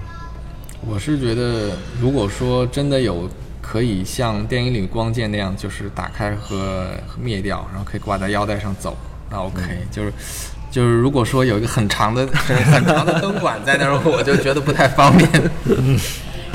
[0.87, 3.27] 我是觉得，如果说真的有
[3.61, 8.95] 可以像电影里光剑那样，就是打开和和灭掉，然后可以挂在腰带上走，
[9.31, 9.61] 那 OK。
[9.89, 10.13] 就是
[10.73, 15.29] 就是，如果说有一个很长的很长的灯管在那儿，我就觉得不太方便。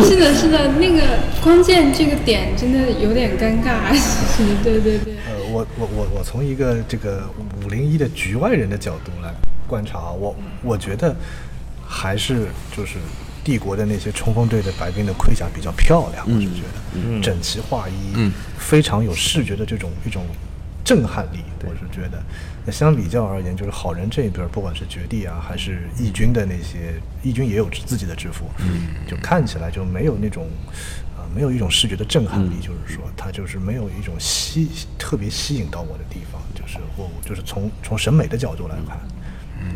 [0.00, 5.14] 是的，是的，那个光剑这个点真的有点尴尬，其实对对对。
[5.24, 7.31] 呃，我我我我从一个这个
[7.62, 9.33] 五零一的局外人的角度来
[9.68, 11.14] 观察啊，我我觉得
[11.87, 12.96] 还是就是
[13.44, 20.24] 帝国的那些冲锋队的白兵的盔甲比较漂亮，我是觉得整齐划一，嗯非常有视觉的这种一种
[20.83, 22.20] 震撼力，我是觉得。
[22.68, 28.44] 那相比较而言，就是好人这一边，不管是绝地啊，还是义军的那些，义军也有自己的制服，
[29.09, 30.46] 就看起来就没有那种，
[31.16, 38.98] 呃，没有一种视觉的震撼力，就是说它就是没有一种吸特别吸引到我的地方，就是我就是从从审美的角度来看，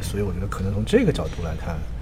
[0.02, 2.01] 所以我觉得可能从这个角度来看，嗯、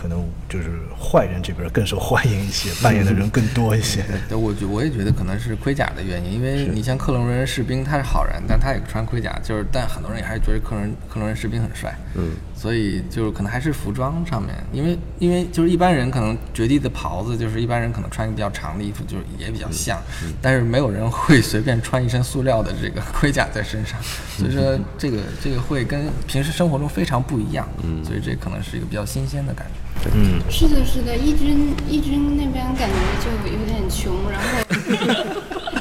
[0.00, 4.04] 可能就是坏人这边更受欢迎一些， 扮演的人更多一些。
[4.28, 12.32] 对，我觉我也觉得可能是盔甲的原因，因为你像克隆人士兵，他是好人，但他也穿盔甲，就是但很多人也还是觉得克隆人克隆人士兵很帅，嗯，
[12.64, 20.00] 所以就是可能还是服装上面，因为因为就是一般人可能绝地的袍子，就是一般人可能穿一个比较长的衣服，就是也比较像，
[20.40, 24.00] 但是没有人会随便穿一身塑料的这个 盔甲在身上，
[24.38, 30.10] 所以说 这个这个会跟平时生活中非常不一样，嗯，所以这可能是一个比较新鲜的感觉。
[30.14, 34.48] 嗯，是的，是的，义军义军那边感觉就有点穷，然后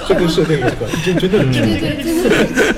[0.08, 2.30] 这跟设定有关，就真的对对对，真的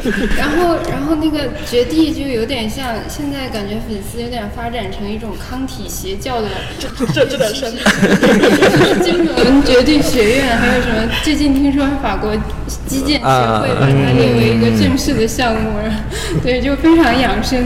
[0.02, 0.28] 是。
[0.38, 6.48] 然后然后那个绝地就有点像现在感觉粉丝有点发展成一种康体邪教的，
[7.14, 7.74] 这这点深。
[9.04, 11.10] 金门绝地学院，还有什么？
[11.24, 12.36] 最近听说法国
[12.88, 15.80] 击剑协会把它列为一个正式的项目，
[16.44, 17.64] 对，就非常养生。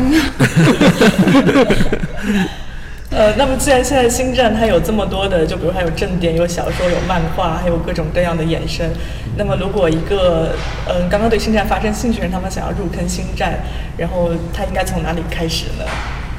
[3.11, 8.87] 呃，那么既然现在星战它有这么多的，就比如还有正点、有小说、有漫画，还有各种各样的衍生，
[9.35, 10.49] 那么如果一个
[10.87, 13.59] 嗯、刚刚对星战发生兴趣的人，他们想要入坑星战，
[13.97, 15.85] 然后他应该从哪里开始呢？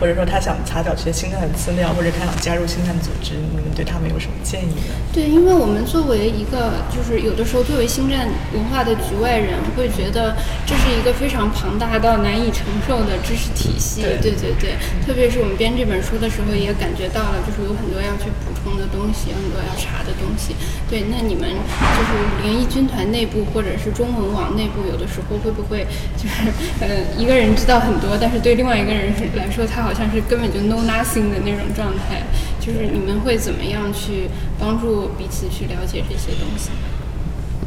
[0.01, 4.97] 或者说他想查找这些星战的资料，或者他想加入星战组织，你们对他们有什么建议呢？
[5.13, 10.35] 对，因为我们作为一个，就是有的时候作为星战文化的局外人，会觉得
[10.65, 14.01] 这是一个非常庞大到难以承受的知识体系。
[14.01, 20.57] 对对对对，特别是我们编这本书的时候，也感觉到了，就是有很多要去补充的东西，有很多要查的东西。
[20.89, 22.11] 对，那你们就是
[22.43, 25.87] 联谊军团内部或者是中文网内部，有的时候会不会
[26.17, 26.49] 就是
[26.81, 32.23] 呃一个人知道很多，但是对另外一个人来说，他好像是根本就 know nothing 的那种状态。
[32.61, 36.71] 就是你们会怎么样去帮助彼此去了解这些东西？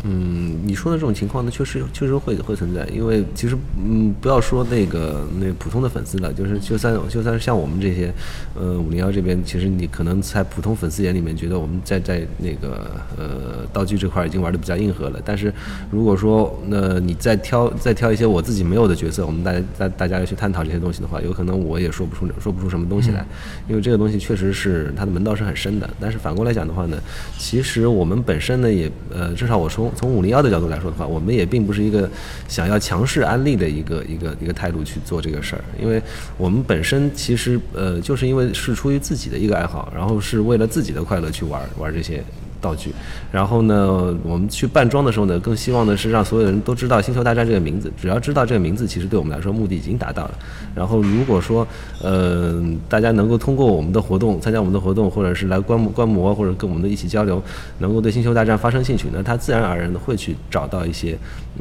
[0.04, 8.14] 嗯，你说的这种情况呢，确实确实会会存在，因为其实嗯，不要说那个那普通的粉丝了，就是就算就算是像我们这些，
[8.56, 15.54] 呃，五零幺这边，其实你可能在普通粉丝眼里面觉得我们在在那个呃道具这块已经玩的比较硬核了，但是
[15.92, 23.26] 如果说那你再挑再挑一些我自己没有的角色，我们大家大大家要去探讨这些东西的话，有可能我也说不出说不出什么东西来，
[23.68, 25.90] 因为这个东西确实是它的门道是很深的。
[26.00, 26.98] 但是反过来讲的话呢，
[27.38, 32.08] 其实我们本身呢也呃，至少我从从五零幺的角度来说的话，我们也并不是一个
[32.48, 36.00] 想要强势安利的一个一个一个态度去做这个事儿，因为
[36.38, 42.24] 我们本身其实呃就是因为是出于自己的一个爱好，然后是为了自己的快乐去玩玩这些。
[42.64, 42.94] 道具，
[43.30, 47.92] 然后呢，我们去扮装的时候呢，更希望的是让所有人都知道《星球大战》这个名字。
[48.02, 50.40] 只要知道这个名字，其实对我们来说目的已经达到了。
[50.74, 51.68] 然后如果说，
[52.02, 57.44] 呃，大家能够通过我们的活动，参加我们的活动，或者是来观摩观摩，或者跟我们的一起交流，
[57.80, 61.18] 能够对《星球大战》发生兴趣，那他自然而然的会去找到一些，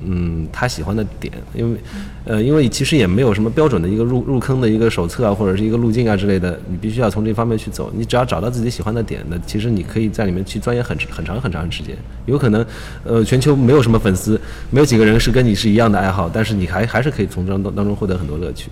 [0.06, 1.32] 嗯，他喜欢的点。
[1.54, 1.78] 因为，
[2.24, 7.90] 呃，因为其实也没有什么标准的一个入入坑的一个手册啊，或者是一个路径啊之类的，你必须要从这方面去走。
[7.94, 11.96] 你只要找到自己喜欢的点，那其实你可以在里面去钻研很很长很长时间。
[12.26, 12.64] 有可能，
[13.04, 18.70] 呃，全球没有什么粉丝，没有几个人是跟你是一样的爱好，但是你还还是可以从当当当中获得很多乐趣。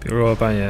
[0.00, 0.68] 比如说扮演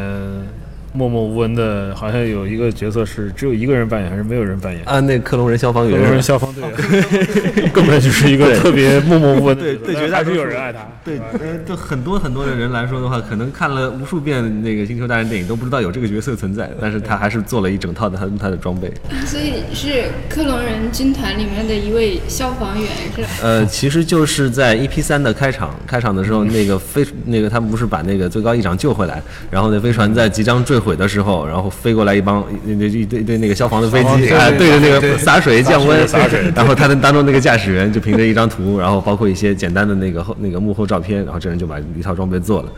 [0.96, 4.82] 默默无闻的，好像有一个角色是只有一个人扮演，还是没有人扮演？
[4.86, 10.80] 啊，那克隆人消防员，克隆人消防队员， 根本就是一个特别默默无闻的，对对，绝大还是多数有人爱他。
[11.04, 18.90] 对，呃，对很多很多的人来说的话，可能看了无数遍那个《星球大战》电影，都不知道有这个角色存在，但是他还是做了一整套的他他的装备。
[19.26, 23.28] 所以是克隆人军团里面的一位消防员是吧？
[23.42, 42.68] 呃，其实就是在 EP 三的开场，开场的时候，那个飞那个他们不是把那个最高议长救回来，然后那飞船在即将坠毁的时候，然后飞过来一帮那那一堆一堆那个消防的飞机，啊，对着那个洒水降温，洒水 然后他的当中那个驾驶员就凭着一张图，然后包括一些简单的那个后那个幕后照片，然后这人就把一套装备做了。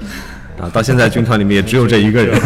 [0.61, 2.37] 啊，到现在军团里面也只有这一个人，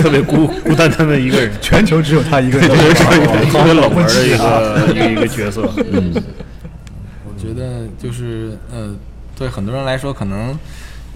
[0.00, 5.68] 特别孤孤单单的一个人，全球只有他一个人特别冷门的啊一个一个一个角色。
[5.92, 6.14] 嗯，
[7.26, 8.94] 我觉得就是呃，
[9.38, 10.58] 对很多人来说，可能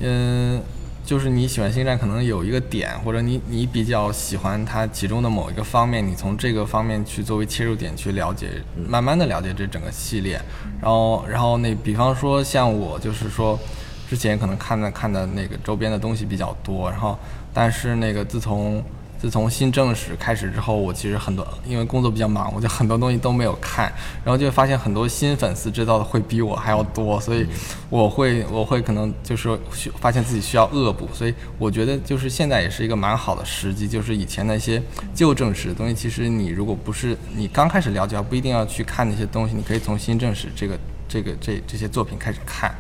[0.03, 0.61] 嗯、
[1.05, 8.49] 就是你喜欢星战，可能有一个点，或者你你比较喜欢它其中的某一个方面，你从这个方面去作为切入点去了解，
[8.89, 10.41] 慢慢的了解这整个系列。
[10.81, 13.59] 然后然后那比方说像我就是说。
[14.07, 17.19] 之前可能看的看的那个周边的东西比较多，然后
[17.55, 18.85] 但是那个自从
[19.25, 23.91] 自从新正史开始之后，我其实很多因为工作比较忙，我就很多东西都没有看，
[24.23, 27.47] 然后就发现很多新粉丝知道的会比我还要多，所以
[27.89, 34.83] 我会我会可能就是说需发现自己需要恶补，所以我觉得就是现在也是一个蛮好的时机，就是以前那些
[35.15, 42.71] 旧正史的东西，其实你如果不是你刚开始了解，不一定要去看那些东西，你可以从新正史这个这个这这些作品开始看。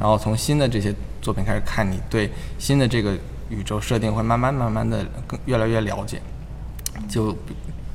[0.00, 3.14] 然后从新的这些作品开始看，你对新的这个
[3.52, 6.20] 宇宙设定会慢慢慢慢的更越来越了解。
[7.08, 7.36] 就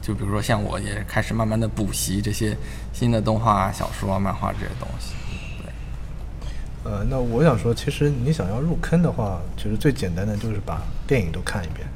[0.01, 2.55] 就比如说像我也开始慢慢的补习这些
[2.93, 5.13] 新的动画、小说、啊漫画这些东西。
[5.61, 11.87] 对，呃，那我想说，其实你想要入坑的话，其实最简单的就是把电影都看一遍。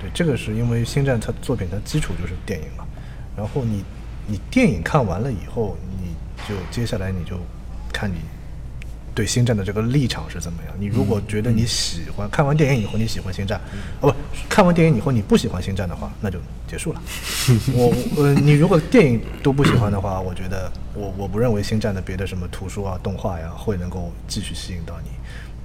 [0.00, 2.84] 对，这个是因为《星战》它作品它基础就是电影嘛。
[3.36, 3.84] 然后你
[4.26, 6.14] 你电影看完了以后，你
[6.48, 7.36] 就接下来你就
[7.92, 8.16] 看你
[9.14, 10.74] 对星战的这个立场是怎么样。
[10.78, 13.60] 你如果觉得你喜欢、看完电影以后你喜欢星战，
[14.00, 14.16] 哦不，
[14.48, 17.02] 看完电影以后你不喜欢星战的话，那就结束了。
[17.74, 25.10] 我我呃，你如果电影都不喜欢的话，我觉得我我不认为星战的别的什么图书啊、动画呀会能够继续吸引到你。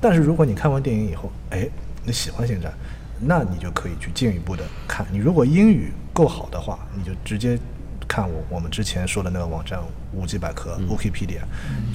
[0.02, 1.68] 但是如果你看完电影以后，哎，
[2.04, 2.74] 你喜欢星战，
[3.20, 5.06] 那你就可以去进一步的看。
[5.12, 7.58] 你如果英语够好的话，你就直接
[8.08, 9.80] 看我我们之前说的那个网站
[10.14, 11.42] 五 G 百科 Wikipedia，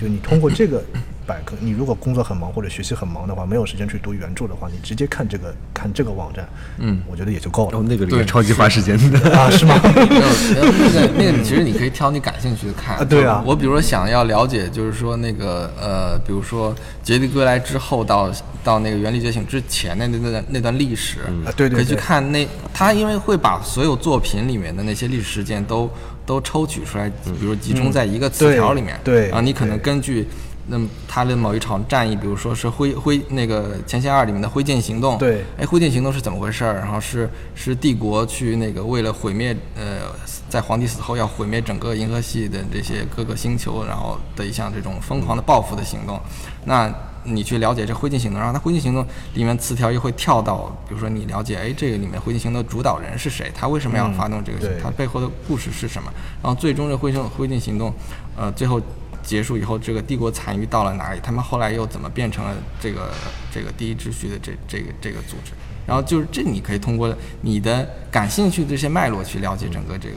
[0.00, 0.82] 就你通过这个
[1.26, 7.78] 百科，你如果工作很忙或者学习很忙的话，没有时间去读原著的话，你直接看这个看这个网站，嗯，我觉得也就够了。
[7.78, 9.18] 哦，那个里面超级花时间的。
[9.37, 9.80] 啊，是吗？
[9.85, 12.96] 没有，没有那个那个，其实你可以挑你感兴趣的看。
[12.96, 18.31] 啊对啊我比如说想要了解，就是说那个呃，比如说《杰地归来》之后到
[18.64, 25.90] 到那个《原力觉醒》之前的那那段那段历史，啊对对可以去看那他因为会把所有作品里面的那些历史事件都
[26.25, 30.27] 都抽取出来，比如集中在一个词条里面，嗯对对啊，你可能根据。
[30.69, 36.75] 那么他的某一场战役，比如说是灰灰那个前线二里面的挥剑行动，对哎，挥剑行动是怎么回事儿？
[36.75, 40.02] 然后是是帝国去那个为了毁灭呃，
[40.48, 46.21] 在皇帝死后要毁灭整个银河系的这些各个星球，然后的一项这种疯狂的报复的行动。
[46.65, 46.88] 那
[47.25, 49.04] 你去了解这挥剑行动，然后它挥剑行动
[49.35, 53.50] 里面词条又会跳到，比如说你了解，哎，这个里面挥剑行动的主导人是谁？
[53.52, 56.13] 他为什么要发动这个他背后的故事是什么？
[56.40, 57.92] 然后最终这挥剑挥剑行动，
[58.37, 58.81] 呃，最后。
[59.23, 61.20] 结束以后，这个帝国残余到了哪里？
[61.23, 63.10] 他们后来又怎么变成了这个
[63.52, 65.52] 这个第一秩序的这这个这个组织？
[65.87, 70.16] 然后就是这，你可以通过你的感兴趣的这些脉络去了解整个这个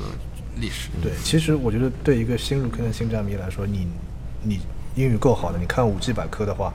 [0.57, 0.89] 历史。
[1.01, 3.87] 对，其实我觉得对一个新入坑的新战迷来说，你
[4.43, 4.59] 你
[4.95, 6.73] 英语够好的，你看五 G 百科的话，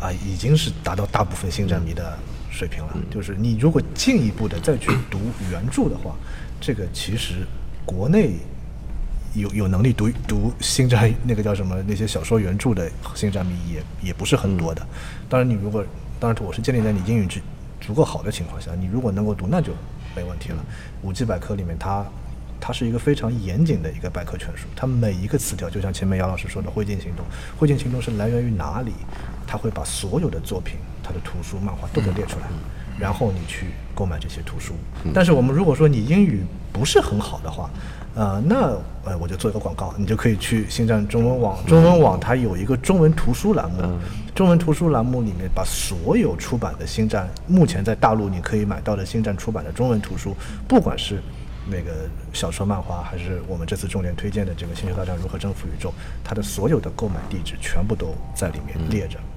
[0.00, 2.18] 啊，已经是达到大部分新战迷的
[2.50, 2.96] 水平了。
[3.10, 6.16] 就是你如果进一步的再去读原著的话，
[6.60, 7.46] 这个其实
[7.86, 8.32] 国内
[9.38, 14.86] 有有能力读读星战那个叫什么那些小说原著的星战迷也也不是很多的。
[15.28, 15.84] 当然，你如果
[16.20, 17.28] 当然我是建立在你英语
[17.80, 19.72] 足够好的情况下，你如果能够读，那就
[20.14, 20.64] 没问题了。
[21.02, 22.04] 五 G 百科里面它
[22.60, 27.24] 它是一个非常严谨的一个百科全书，它每一个词条，就像前面姚老师说的“灰烬行动”，
[27.56, 28.92] 灰烬行动是来源于哪里？
[29.46, 32.46] 它会把所有的作品、它的图书、漫画都给列出来，
[32.98, 34.74] 然后你去购买这些图书。
[35.14, 36.42] 但是我们如果说你英语
[36.72, 37.70] 不是很好的话，
[38.14, 43.82] 呃，那呃我就做一个广告，你就可以去星战中文网，中文网它有一个中文图书栏目，
[44.34, 50.34] 中文图书栏目里面把所有出版的星战，目前在大陆你可以买到的星战出版的中文图书，
[50.66, 51.22] 不管是
[51.70, 55.90] 那个小说、漫画，还是我们这次重点推荐的这个《星球大战：如何征服宇宙》，
[56.24, 59.18] 它的所有的购买地址全部都在里面列着。
[59.18, 59.27] 嗯，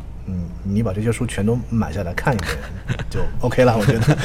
[0.63, 2.49] 你把这些书全都买下来看一遍，
[3.09, 4.17] 就 OK 了，我觉得。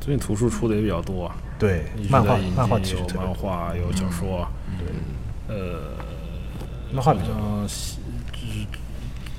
[0.00, 4.46] 最近图书出的也比较多啊，对漫画漫画其实有，漫画，有小说，
[4.78, 4.86] 对，
[5.48, 5.80] 呃，
[6.92, 7.26] 漫画比较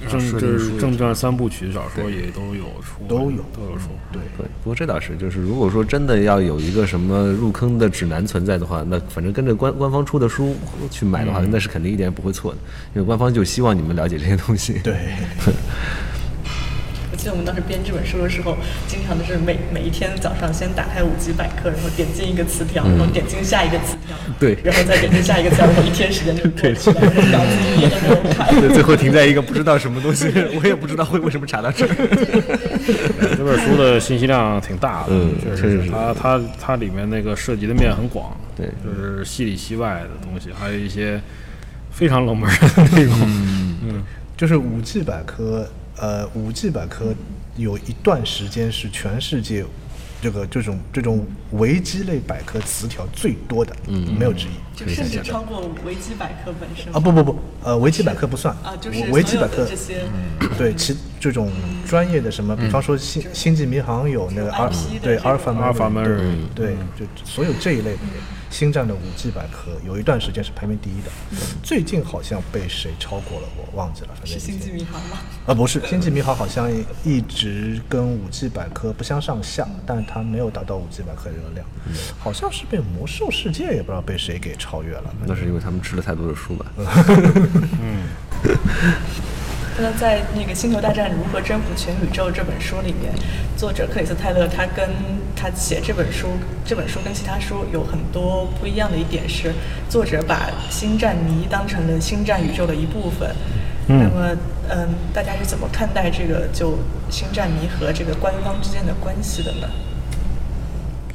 [0.10, 3.90] 正就是正传三部曲小说也都有出，都有都有出。
[4.12, 10.56] 对，对，不过这倒是，就是如果说真的要有一个什么入坑的指南存在的话，那反正跟着官官方出的书
[10.92, 12.58] 去买的话，那是肯定一点也不会错的，
[12.94, 14.80] 因为官方就希望你们了解这些东西。
[14.84, 14.94] 对，
[15.46, 15.52] 我
[17.28, 18.56] 记得我们当时编这本书的时候，
[18.88, 28.48] 经常就是每每一天早上先打开五 G 百科，然后点进一个词条，然后点进下一个词条，对然后再点进下一个词条，然后一天时间就过去了，然后稿子一页都没有看。
[28.62, 31.90] 对，最后停在一个不知道什么东西，我也不知道会为什么查到这儿。
[33.36, 41.20] 这本书的信息量挺大的，嗯确确实是实它它它里面那个涉及的面很广，对就是戏里戏外的东西，还有一些
[41.92, 43.14] 非常冷门的内容。
[43.84, 44.02] 嗯，
[44.38, 45.68] 就是五 G 百科，
[46.00, 47.14] 呃，五 G 百科
[47.56, 49.66] 有一段时间是全世界
[50.22, 54.52] 这个这种这种维基类百科词条最多的，嗯，没有之一。
[54.76, 56.94] 就甚至超过维基百科本身。
[56.94, 60.04] 啊不不不，呃，维基百科不算啊，就是维基百科这些。
[60.58, 61.52] 对其这种
[61.88, 65.90] 专业的什么，比方说星星际迷航有那个阿尔法对阿尔法阿尔法
[66.54, 67.94] 对，就所有这一类。
[67.94, 68.00] 的
[68.50, 71.10] 星战的五 G 百科，有一段时间是排名第一的，
[71.62, 75.18] 最近好像被谁超过了，我忘记了，反正是星际迷航吗？
[75.46, 76.70] 啊，不是，星际迷航好像
[77.04, 81.66] 一直跟五 G 百科不相上下，但它没有达到五 G 百科这个量，
[82.18, 85.14] 好像是被魔兽世界也不知道被谁给超越了。
[85.26, 86.66] 那是因为他们吃了太多的书吧？
[87.82, 88.04] 嗯
[89.80, 93.14] 那在那个《星球大战：如何征服全宇宙》这本书里面，
[93.56, 94.90] 作者克里斯泰勒他跟
[95.40, 96.30] 他写这本书，
[96.66, 99.54] 这本书跟其他书有很多不一样的一点是，
[99.88, 103.30] 作者把星战迷当成了星战宇宙的一部分。
[103.90, 104.36] 那么，
[104.68, 106.80] 嗯，大家是怎么看待这个就
[107.10, 109.70] 星战迷和这个官方之间的关系的呢？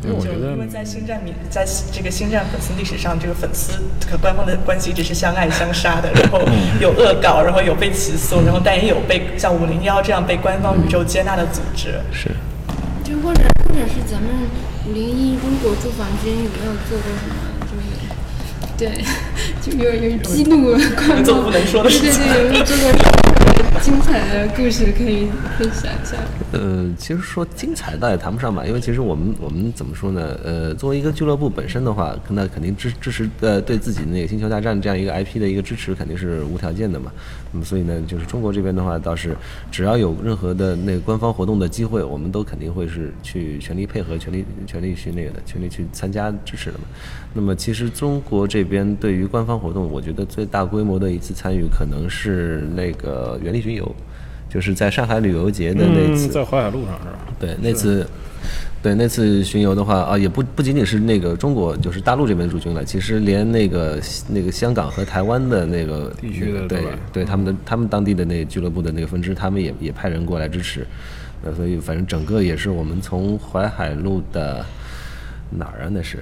[0.01, 3.75] 就因为我觉得因为在星战迷在这个星战粉丝历史上，这个粉丝
[4.11, 6.41] 和官方的关系一直是相爱相杀的，然后
[6.81, 12.01] 有恶搞，然后有被起诉，然后但也有被像五零幺这样被官方宇宙接纳的组织。
[12.11, 12.31] 是，
[13.13, 14.31] 就或者或者是咱们
[14.89, 17.37] 五零一中国驻坊之间有没有做过什么，
[17.69, 17.85] 就是
[18.79, 19.05] 对，
[19.61, 26.17] 就有有激怒观众，做不能说的事情对对对，有没有这个特别精彩的故事可以分享一下？
[26.53, 30.35] 呃，其实说精彩倒也谈不上吧，因为其实我们我们怎么说呢？
[30.43, 37.13] 呃，作为一个俱乐部本身的话，那肯定支支持呃对自己那个星球大战这样一个 IP 的一个支持肯定是无条件的嘛。
[37.53, 39.37] 那么所以呢，就是中国这边的话，倒是
[39.71, 46.85] 只要有任何的那个官方活动的机会，我们都肯定会是去全力配合、全力全力去那个的，全力去参加支持的嘛。
[47.35, 53.95] 那么其实中国这边对于官方活动，我觉得最大规模的一次参与可能是那个原力巡游。
[54.49, 57.19] 就是在上海旅游节的那次，嗯，在淮海路上是吧？
[57.41, 58.07] 对，那次，
[58.83, 70.85] 对那次巡游的话啊，也不不仅仅是那个中国，就是大陆这边驻军了，其实连那个那个香港和台湾的那个地区对对他们的他们当地的那俱乐部的那个分支，他们也也派人过来支持，
[71.45, 74.67] 呃，所以反正整个也是我们从淮海路的
[75.49, 75.89] 哪儿啊？
[75.89, 76.19] 那是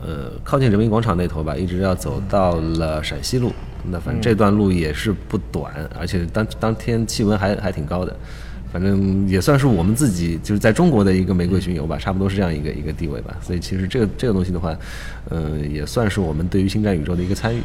[0.00, 3.52] 呃靠近人民广场那头吧，一直要走到了陕西路。
[3.90, 8.16] 那反正这段路也是不短，而且当当天气温还还挺高的。
[8.74, 13.36] 反正也算是我们自己就是在中国的一个玫瑰巡游吧，差不多是这样一个一个地位吧。
[13.40, 14.76] 所以其实这个这个东西的话，
[15.30, 17.60] 嗯、也算是我们对于星战宇宙的一个参与。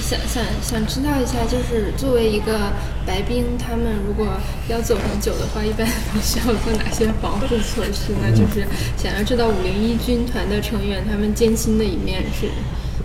[0.00, 2.72] 想想想知道一下，就是作为一个
[3.06, 4.26] 白冰，他们如果
[4.66, 8.30] 要走很久的话，一般都需要做哪些防护措施呢？
[8.34, 12.48] 就是想要知道五零一军团的成员他们艰辛的一面是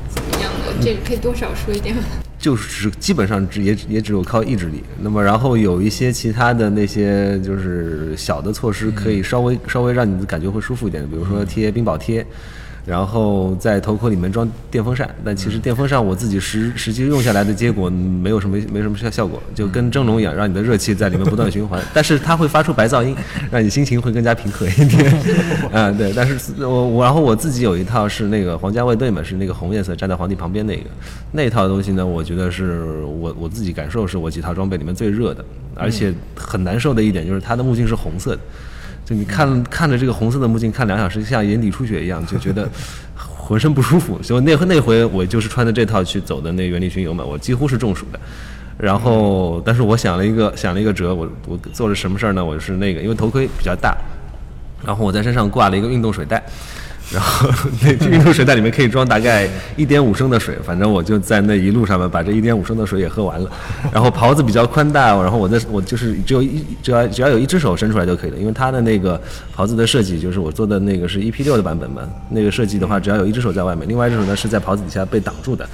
[0.07, 2.03] 怎么样的，这个可以多少说一点吗？
[2.41, 4.83] 就是基本上只也也只有靠意志力。
[4.99, 12.25] 那么然后有一些其他的那些就是小的措施，可以稍微稍微让你的感觉会舒服一点，比如说贴冰雹贴。
[12.91, 23.15] 然后在头盔里面装电风扇，但其实电风扇我自己实实际用下来的结果没有什么没什么效效果，就跟蒸笼一样，让你的热气在里面不断循环， 但是它会发出白噪音，
[23.49, 25.23] 让你心情会更加平和一点。
[25.71, 30.83] 嗯， 对，但是我我然后我自己有一套是那个皇家卫队嘛，是那个红颜色站在皇帝旁边那个。
[31.31, 38.41] 那套东西呢，我觉得是我我自己感受是我几套装备里面最热的，而且很难受的一点就是它的目镜是红色的。
[39.11, 42.65] 就你看看着这个红色的目镜看两小时，像眼底出血一样，就觉得
[43.13, 44.17] 浑身不舒服。
[44.23, 48.19] 所以那回那回我就是穿着这套去走的那原力巡游嘛，我几乎是中暑的。
[48.77, 52.43] 然后，但是我想了一个想了一个辙，我我做了什么事儿呢？
[52.43, 53.97] 我是那个因为头盔比较大，
[54.85, 56.41] 然后我在身上挂了一个运动水袋。
[57.13, 57.49] 然后
[57.81, 63.51] 那运动水袋里面可以装大概一点五升的水，反正我就在那一路上面把这一点五升的水也喝完了。
[63.91, 69.19] 然后袍子比较宽大，然后我的我就是只有一只要只要有一只手伸出来就可以了，因为它的那个
[69.53, 75.67] 袍子的设计就是我做的那个是 EP 六的版本嘛，那个设计的话只要有一只手在外面，另外一只手呢是在袍子底下被挡住的。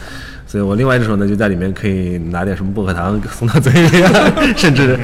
[0.48, 4.98] 所以我另外一只手呢就在里面可以拿点什么薄荷糖送到嘴里、啊， 甚至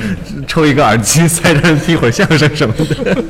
[0.48, 3.24] 抽一个耳机塞着听会儿相声什么的。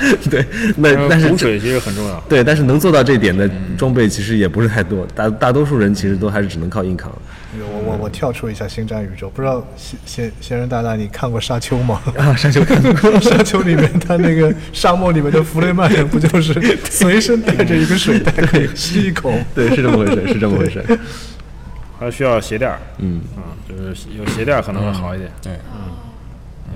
[0.30, 0.44] 对，
[0.76, 2.22] 那但是补水其实很重要。
[2.28, 7.10] 对，但是能做到这点的装备其实也不是太多，大大多数人其实都还是只能靠硬扛。
[7.56, 12.02] 我我我跳出一下星战宇宙，不知道先先先人大大你看过沙丘吗？
[12.18, 16.52] 啊，沙丘看过，沙丘 里面他那个沙漠里面的弗雷曼人不就是
[16.90, 19.32] 随身带着一个水袋可以吸一口？
[19.54, 20.84] 对，是这么回事，是这么回事。
[21.98, 25.88] 还需要鞋垫儿，嗯，啊，就是有鞋垫儿可能会好一点，对，嗯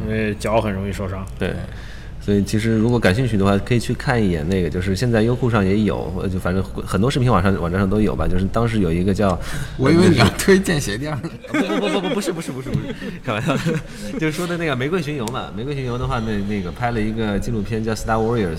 [0.05, 1.25] 因为脚很容易受伤。
[1.39, 1.55] 对。
[2.25, 8.29] 所以其实如果感兴趣的话，可以去看一眼那个，就是现在优酷上也有，呃就反正很多视频网上网站上都有吧。
[8.29, 9.37] 就是当时有一个叫，
[9.77, 11.19] 我以为你要推荐鞋垫儿
[11.49, 12.95] 不不不不不是不是不是不是，
[13.25, 13.57] 开玩笑，
[14.21, 15.51] 就是说的那个玫瑰巡游嘛。
[15.57, 18.59] 玫瑰巡游的话，那那个拍了一个纪录片叫《Star Warriors》，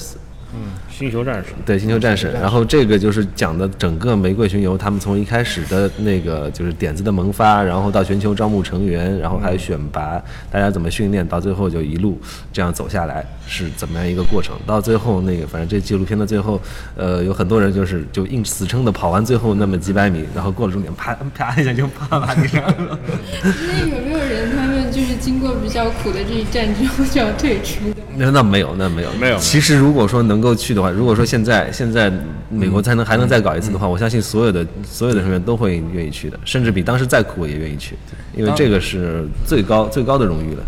[0.89, 2.32] 星球战士，对，星球战士。
[2.32, 12.20] 然后这个就是讲的整个玫瑰巡游，他们从一开始的那个就是点子的萌发，然后到全球招募成员，然后还有选拔，大家怎么训练，到最后就一路
[12.51, 14.56] 这样走下来，是怎么样一个过程？
[14.68, 16.62] 到最后那个，反正这纪录片的最后，
[16.95, 22.99] 呃，有很多人就是就硬死撑的跑完最后那么几百米，然后过了终点， 啪啪一下 就趴马地上了。
[23.43, 27.95] 那有没有人他们就是经过比较苦的这一战之后就要退出的？
[28.16, 32.12] 那那没有，那没有，没有其实如果说能够去的话，如果说现在现在
[32.50, 37.96] 美国才能还能再搞一次的话，我相信所有的所有的成员都会愿意去的，甚至比当时再苦我也愿意去，
[38.36, 40.64] 因为这个是最高最高的荣誉了。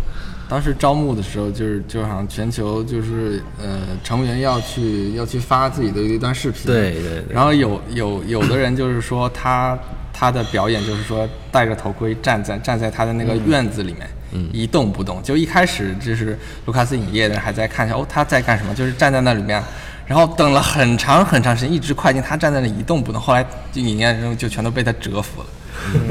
[0.48, 7.24] 当时招募的时候，就是就好像全球就是呃成员要去要去发自己的一段视频，对对对。
[7.28, 9.76] 然后有有有的人就是说他
[10.12, 15.22] 他的表演就是说戴着头盔站在站在他的那个院子里面，嗯一动不动。
[15.22, 19.62] 就一开始就是卢卡斯影业的人还在看一下哦他在干什么，就是站在那里面。
[20.06, 23.20] 然后等了很长很长时间，一直快进，他站在那一动不动。
[23.20, 25.46] 后来就影业人就全都被他折服了。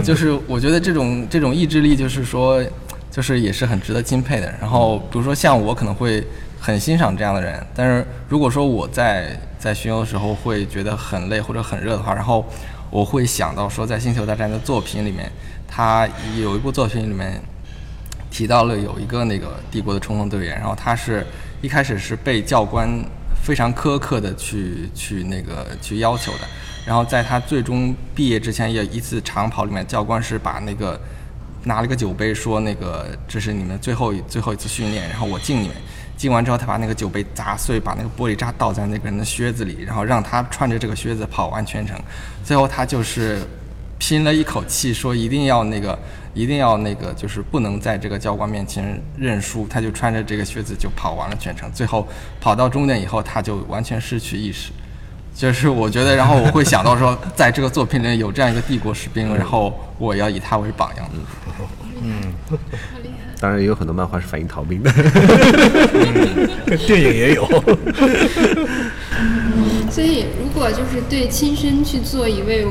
[0.03, 2.61] 就是我觉得这种这种意志力，就是说，
[3.09, 4.53] 就是也是很值得钦佩的。
[4.59, 6.21] 然后比如说像我可能会
[6.59, 12.45] 很欣赏这样的人，但是如果说我在在巡游的时候会觉得很累或者很热的话，然后
[12.89, 15.31] 我会想到说，在《星球大战》的作品里面，
[15.65, 16.05] 他
[16.37, 17.41] 有一部作品里面
[18.35, 21.25] 提到了有一个那个帝国的冲锋队员，然后他是
[21.61, 22.85] 一开始是被教官
[23.41, 26.39] 非常苛刻的去去那个去要求的，
[26.85, 30.99] 然后在他最终毕业之前，也一次长跑里面，教官是把那个
[31.63, 35.77] 拿了个酒杯说那个这是你们最后最后一次训练，然后我敬你们。
[36.17, 41.97] 敬完之后，他把那个酒杯砸碎，把那个玻璃渣倒在那个人的靴子里，然后让他穿着这个靴子跑完全程。
[42.43, 43.39] 最后他就是
[43.97, 45.97] 拼了一口气，说一定要那个，
[46.35, 49.65] 一定要那个，就是不能在这个教官面前认输。
[49.67, 51.67] 他就穿着这个靴子就跑完了全程。
[51.73, 52.07] 最后
[52.39, 54.71] 跑到终点以后，他就完全失去意识。
[55.33, 61.09] 就是我觉得，然后我会想到说，在这个作品里有这样一个帝国士兵，然后我要以他为榜样。
[62.03, 62.33] 嗯
[63.37, 64.89] 当然也有很多漫画是反映逃兵的。
[66.87, 67.45] 电影也有。
[69.91, 72.65] 所以，如果就是对亲身去做一位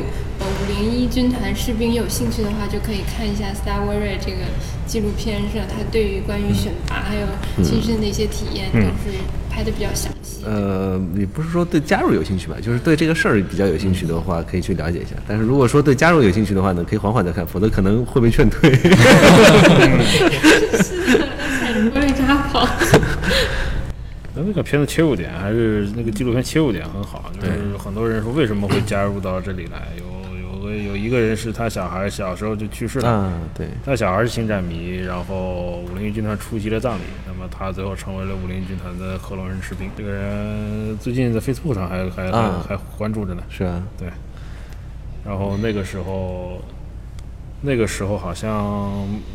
[0.45, 4.39] 呃五零一军团士兵有兴趣的话，就可以看一下《Star Warrior》这个
[4.87, 7.27] 纪录片上，他对于关于选拔还有
[7.63, 9.17] 亲身的一些体验，都是
[9.51, 10.45] 拍的比较详细。
[10.45, 15.17] 呃，也不是说对加入有兴趣吧，就是对这个事儿比较有兴趣的话，可以去了解一下。
[15.27, 18.71] 但是如果说对加入有兴趣的话呢，可以缓缓的看，否则可能会被劝退。
[18.75, 18.91] 是
[21.17, 21.27] 的，
[21.59, 22.69] 踩着玻璃渣跑。
[24.37, 30.14] 那那个片子切入点还是那个纪录片切入点很好，就是很多人说为什么会加入到这里来，有有
[30.65, 39.91] 个有一个人是他小孩小时候就去世了，啊，对，他小孩是星战迷，然后五零一军团出席了葬礼，那么他最后成为了五零一军团的克隆人士兵。
[39.97, 42.65] 这个人最近在 Facebook 上还还还啊。
[42.69, 44.09] 还关注着呢，是啊，对。
[45.25, 46.61] 然后那个时候，
[47.65, 48.93] 那个时候好像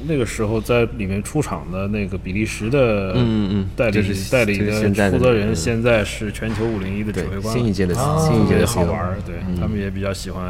[0.07, 4.71] 那个时候在里面出场的那个比利时的嗯嗯代理就是代理的
[5.09, 5.55] 负责人，嗯。
[5.55, 7.59] 现在是全球五零一的指挥，官了。
[7.59, 9.55] 新一届的哦新一届的好玩儿，对、嗯。
[9.59, 10.45] 他们也比较喜欢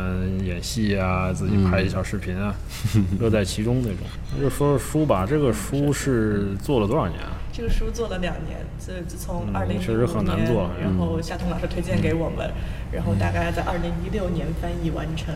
[0.46, 2.54] 演戏啊，自己拍小视频啊，
[3.18, 4.00] 乐在其中那种。
[4.36, 7.32] 那就说说书吧，这个书是做了多少年啊？
[7.54, 10.84] 这个书做了两年，自自从二零确实很难做嗯。
[10.84, 12.52] 然后夏彤老师推荐给我们，
[12.92, 15.34] 然后大概在二零一六年翻译完成，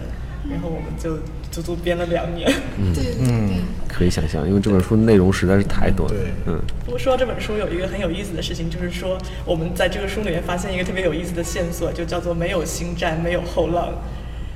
[0.50, 1.18] 然后我们就
[1.52, 2.52] 足足编了两年。
[2.78, 3.62] 嗯对对。
[3.88, 6.14] 可以想象，因为这本书内容实在是太多了。
[6.14, 13.94] 对嗯，不过说到这本书有一个很有意思的事情，就是说我们在这个书里面发现一个特别有意思的线索，就叫做没有星战，没有后浪。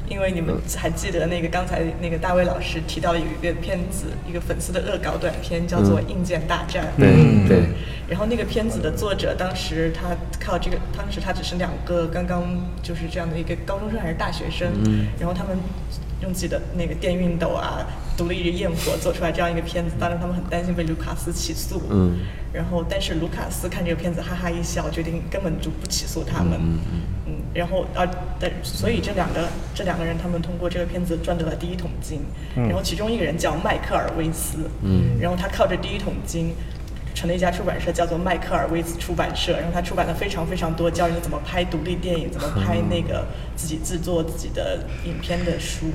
[0.09, 6.85] 因为你们还记得那个刚才那个大卫老师提到有一个片子，一个粉丝的恶搞短片，叫做《硬件大战》。
[6.97, 7.63] 对对，
[8.07, 12.43] 然后那个片子的作者当时他靠这个，当时他只是两个刚刚
[12.81, 15.57] 就是这样的一个高中生还是大学生，嗯然后他们
[16.21, 17.85] 用自己的那个电熨斗啊，
[18.17, 22.17] 读了一日焰火做出来这样一个片子，当然他们很担心被卢卡斯起诉，嗯，
[22.51, 26.79] 然后但是卢卡斯看这个片子哈哈一笑，决定根本就不起诉他们，嗯
[27.27, 28.03] 嗯，然后啊，
[28.39, 32.21] 但所以这两个这两个人他们通过这个片子赚得了第一桶金，
[32.55, 32.67] 嗯。
[32.67, 35.19] 然后其中一个人叫迈克尔威斯，嗯。
[35.21, 36.53] 然后他靠着第一桶金。
[37.17, 39.53] 成了一家出版社，叫做迈克尔威斯出版社。
[39.53, 45.87] 然后他出版了非常非常多教人怎么拍独立电影、怎么拍那个自己制作自己的影片的书。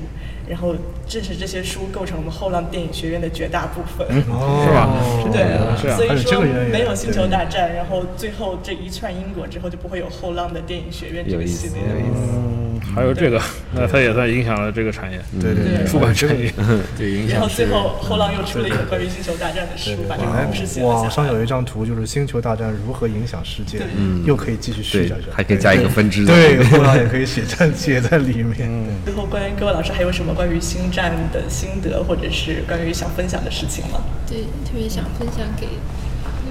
[0.47, 0.75] 然后
[1.07, 4.07] 正是这些书构成我们后浪电影学院的绝大部分。
[4.29, 5.43] 哦，是吧对，
[5.81, 6.41] 是啊所以说
[6.71, 11.89] 没有星球大战，然后最后这一串因果之后，就不会有后浪的电影学院这有意思，个系列。
[11.89, 12.62] 有意思。
[12.87, 13.41] 嗯，还有这个，
[13.73, 16.53] 那它也算影响了这个产业，对对对，出版产业。
[16.97, 21.27] 对，影响然后响最后后浪又出了一个关于星球大战的书，把这个故事写了网上。
[21.27, 26.25] 有一张图，就是《星球大战》如何影响世界，嗯又可以继续续下去，，还可以加一个分支。
[26.25, 28.69] 对， 后浪也可以写在写在里面。
[29.05, 34.01] 最后，关于各位老师还有什么关于星战的心得，或者是关于想分享的事情吗？
[34.27, 35.67] 对，特别想分享给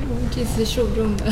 [0.08, 1.24] 我们这次受众的。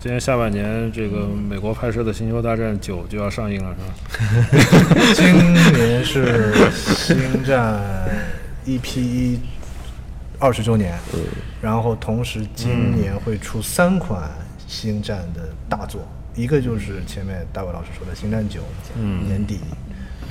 [0.00, 4.94] 嗯，今年下半年这个美国拍摄的《星球大战九》就要上映了，是吧？
[5.14, 7.78] 今年是星战
[8.66, 9.38] EP 一
[10.38, 10.98] 二十周年，
[11.60, 14.30] 然后同时今年会出三款
[14.66, 16.00] 星战的大作，
[16.34, 18.60] 一个就是前面大卫老师说的《星战九》，
[19.26, 19.60] 年底，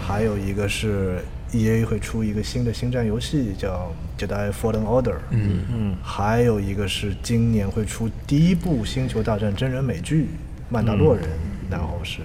[0.02, 3.92] 还有一个是 EA 会出一个新的星战游戏叫
[4.22, 5.62] 《Jedi Fallen Order》，嗯。
[5.72, 10.24] 嗯，还有一个是今年会出第一部《星球大战》真人美剧
[10.70, 11.26] 《曼达洛人》，
[11.72, 12.22] 然后是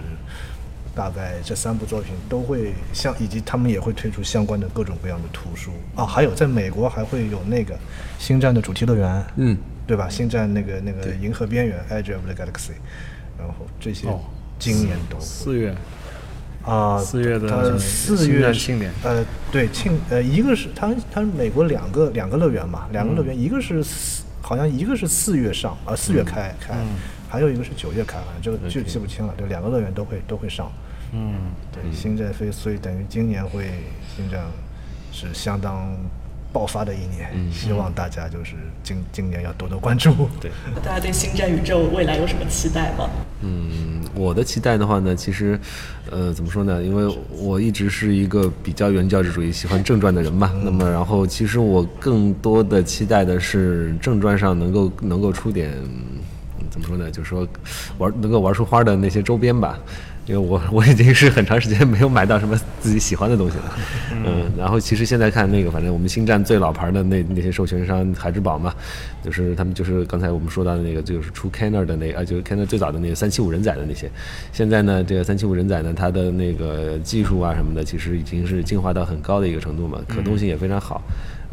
[0.95, 5.70] 大概这三部作品都会像，以及他们也会推出相关的各种各样的图书。
[5.95, 7.79] 啊，还有在美国还会有那个
[8.18, 9.57] 星战的主题乐园，嗯，
[9.87, 10.09] 对吧？
[10.09, 12.72] 星战那个那个银河边缘 （Edge of the Galaxy），
[13.39, 14.20] 然后这些哦。
[14.57, 15.22] 今年都会。
[15.22, 15.75] 四月，
[16.65, 26.75] 啊，四月的四月战庆典呃，对庆呃，一个是它它是美国两个两个乐园嘛，两个乐园，一个是四好像一个是四月上啊，四月开开，
[27.29, 30.73] 还有一个是九月开，反正这个就记不清了，就，两个乐园都会都会上，
[31.12, 31.35] 嗯，
[31.71, 33.71] 对，星战飞，所以等于今年会
[34.17, 34.43] 星战
[35.12, 35.95] 是相当
[36.55, 38.52] 爆发的一年，希望大家就是
[38.84, 40.14] 今今年要多多关注。
[40.40, 40.52] 对，
[40.84, 43.11] 大家对星战宇宙未来有什么期待吗？
[43.42, 45.59] 嗯，我的期待的话呢，其实，
[46.11, 46.80] 呃，怎么说呢？
[46.80, 50.52] 因为我一直是一个比较原教旨主义、喜欢正传的人嘛。
[50.64, 56.22] 那么，然后其实我更多的期待的是正传上能够能够出点，嗯
[56.75, 57.09] 怎么说呢？
[57.09, 57.47] 就是说
[57.99, 59.79] 玩能够玩出花的那些周边吧。
[60.27, 63.79] 因为我我已经是很长时间没有买到什么自己喜欢的东西了，
[64.25, 68.75] 嗯，然后其实现在看那个，反正我们星战最老牌的那那些授权商海之宝嘛，
[69.22, 74.11] 就是他们就是刚才我们说到的那个，就是出 Kenner 的那个，啊，就是 Kenner 最早的那个三七五人仔的那些，
[74.51, 81.03] 现在呢，这个三七五人仔呢，它的那个技术啊什么的，其实已经是进化到很高的一个程度嘛，可动性也非常好。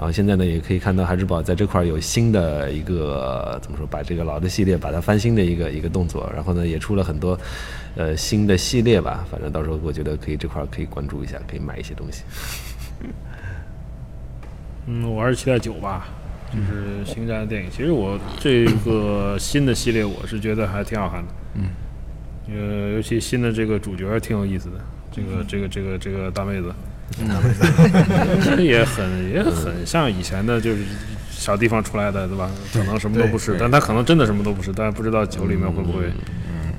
[0.01, 6.27] 然后现在呢，也可以看到海之宝在这块儿有新的一个怎么说，把这个老的系列把它翻新的一个一个动作。
[6.33, 7.39] 然后呢，也出了很多
[7.95, 9.23] 呃新的系列吧。
[9.29, 12.23] 反正到时候我觉得可以这块儿可以关注一下，可以买一些东西。
[14.87, 16.07] 嗯，我还是期待九吧，
[16.51, 17.69] 就是星战的电影。
[17.69, 21.33] 其实我这个新的系列，我是觉得还挺好看的。
[21.53, 21.69] 嗯，
[22.47, 24.79] 呃，尤其新的这个主角挺有意思的，
[25.11, 26.73] 这个这个这个这个大妹子，
[27.11, 30.83] 其实 也很也很像以前的，就是
[31.29, 32.49] 小地方出来的，对吧？
[32.73, 36.05] 可能什么都不是，但他可能真的什么都不是，但不知道酒里面会不会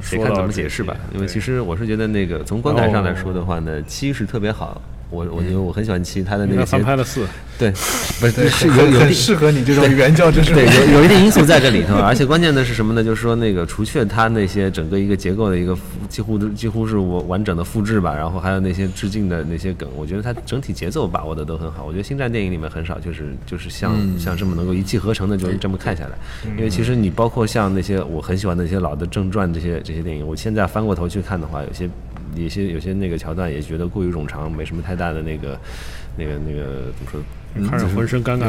[0.00, 0.96] 谁看怎么解释吧。
[1.14, 4.80] 因为其实我是觉得那个从观感上来说的话呢，七是特别好。
[5.12, 7.26] 我我觉得我很喜欢七，它的那个翻拍了四，
[7.58, 7.70] 对，
[8.18, 10.54] 不是是有有很适合你这种原教旨主义。
[10.54, 13.04] 对，有有一定因素在这里 头，而且关键的是什么呢？
[13.04, 21.84] 就是说那个除却它那些整个一个结构的一个复几乎都几乎是我完整的复制吧，然后还有那些致敬的那些梗，我觉得它整体节奏把握的都很好。
[21.84, 26.12] 我觉得星战电影里面很少就是就是像、像这么能够一气呵成的就这么看下来，
[26.56, 31.88] 因为其实你包括像那些我很喜欢的那些老的正传这些这些电影，我现在翻过头去看的话，有些
[32.34, 35.60] 有些有些那个桥段也觉得过于冗长，没什么太大的那个
[36.16, 37.20] 那个那个怎么说？
[37.68, 38.48] 看着浑身尴尬。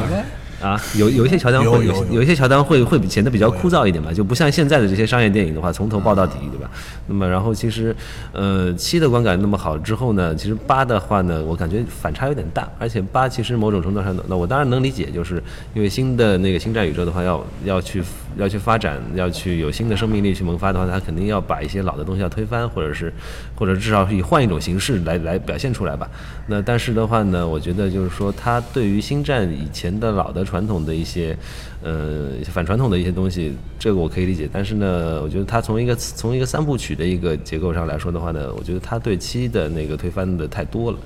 [0.64, 6.72] 啊，有有一些乔丹会有有一些乔丹会会比显得比较枯燥一点吧，就不像现在的这些商业电影的话，从头爆到底，对吧？
[7.08, 7.94] 那么然后其实，
[8.32, 15.44] 呃，七的观感那么好之后呢，其实八的话呢，我感觉反差有点大，而且八其实某种程度上，那我当然能理解，就是
[15.74, 18.02] 因为新的那个星战宇宙的话，要要去
[18.38, 23.12] 要去发展，要去有新的生命力去萌发的话，它肯定要把一些老的东西要推翻，或者是
[23.56, 26.10] 或者至少是以换一种形式来来表现出来吧。
[26.48, 31.36] 那但是的话呢，我觉得就是说，它对于星战以前的老的传统的一些，
[31.82, 34.48] 呃，反传统的一些东西，这个我可以理解。
[34.54, 40.98] 但是呢，我觉得它从一个从一个三部曲的一个结构上来说的话呢，我觉得它对七的那个推翻的太多了。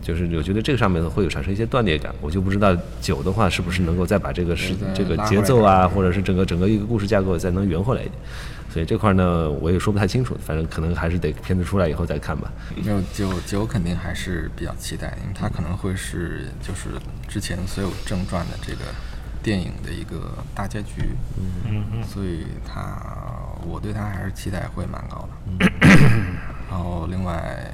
[0.00, 8.14] 就是我觉得这个上面会有产生一些断裂感，我就不知道九的话是不是能够再把这个是这个节奏啊，或者是整个整个一个故事架构再能圆回来一点。
[8.70, 12.52] 所以这块呢，我也说不太清楚，反正可能还是得片子出来以后再看吧。
[12.84, 16.90] 就九九肯定还是比较期待，因为它可能会是就是
[17.26, 18.84] 之前所有正传的这个
[19.42, 21.16] 电影的一个大结局，
[21.66, 22.98] 嗯嗯，所以它
[23.66, 25.70] 我对它还是期待会蛮高的。
[26.70, 27.72] 然后另外，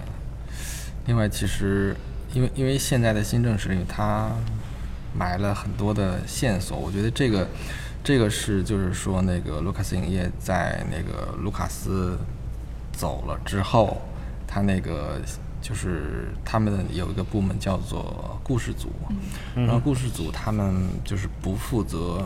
[1.06, 1.96] 另外其实
[2.32, 4.30] 因为因为现在的新政时里，它
[5.12, 7.48] 埋了很多的线索，我觉得这个
[8.04, 12.18] 这个是就是说那个卢卡斯影业在那个卢卡斯
[12.92, 14.02] 走了之后，
[14.46, 15.18] 他那个
[15.62, 18.90] 就是他们有一个部门叫做故事组，
[19.56, 22.22] 然后故事组他们就是不负责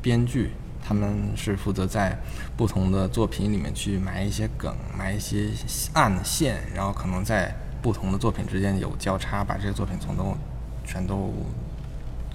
[0.00, 2.16] 编剧，他们是负责在
[2.56, 5.48] 不同的作品里面去埋一些梗，埋一些
[5.94, 10.36] 暗线，然后可能在不同的作品之间有交叉，把这些作品从头
[10.84, 11.34] 全都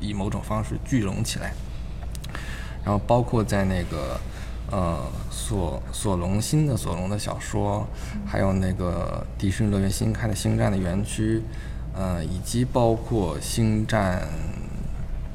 [0.01, 1.53] 以某种方式聚拢起来。
[2.88, 4.17] 然后包括在那个
[4.71, 4.97] 呃
[5.29, 7.85] 索索隆新的索隆的小说，
[8.25, 11.43] 还有那个迪士尼乐园新开的星战的园区，
[11.93, 14.25] 呃，以及包括星战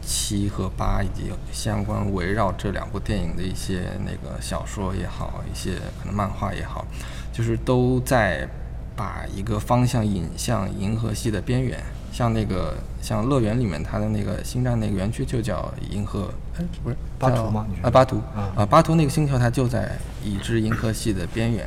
[0.01, 6.87] 七和八以及相关围绕这两部电影的一些那个小说也好，一些可能漫画也好，
[7.35, 8.49] 就是都在
[8.97, 11.79] 把一个方向引向银河系的边缘。
[12.13, 17.67] 像那个像乐园里面，它的那个星战那个园区就叫银河，哎，不是巴图吗？
[17.83, 21.67] 啊，巴图啊啊，巴图那个星球它就在已知银河系的边缘，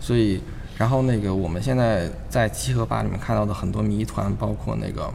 [0.00, 0.42] 所以
[0.78, 5.12] 然后那个我们现在在七和八里面看到的很多谜团，包括那个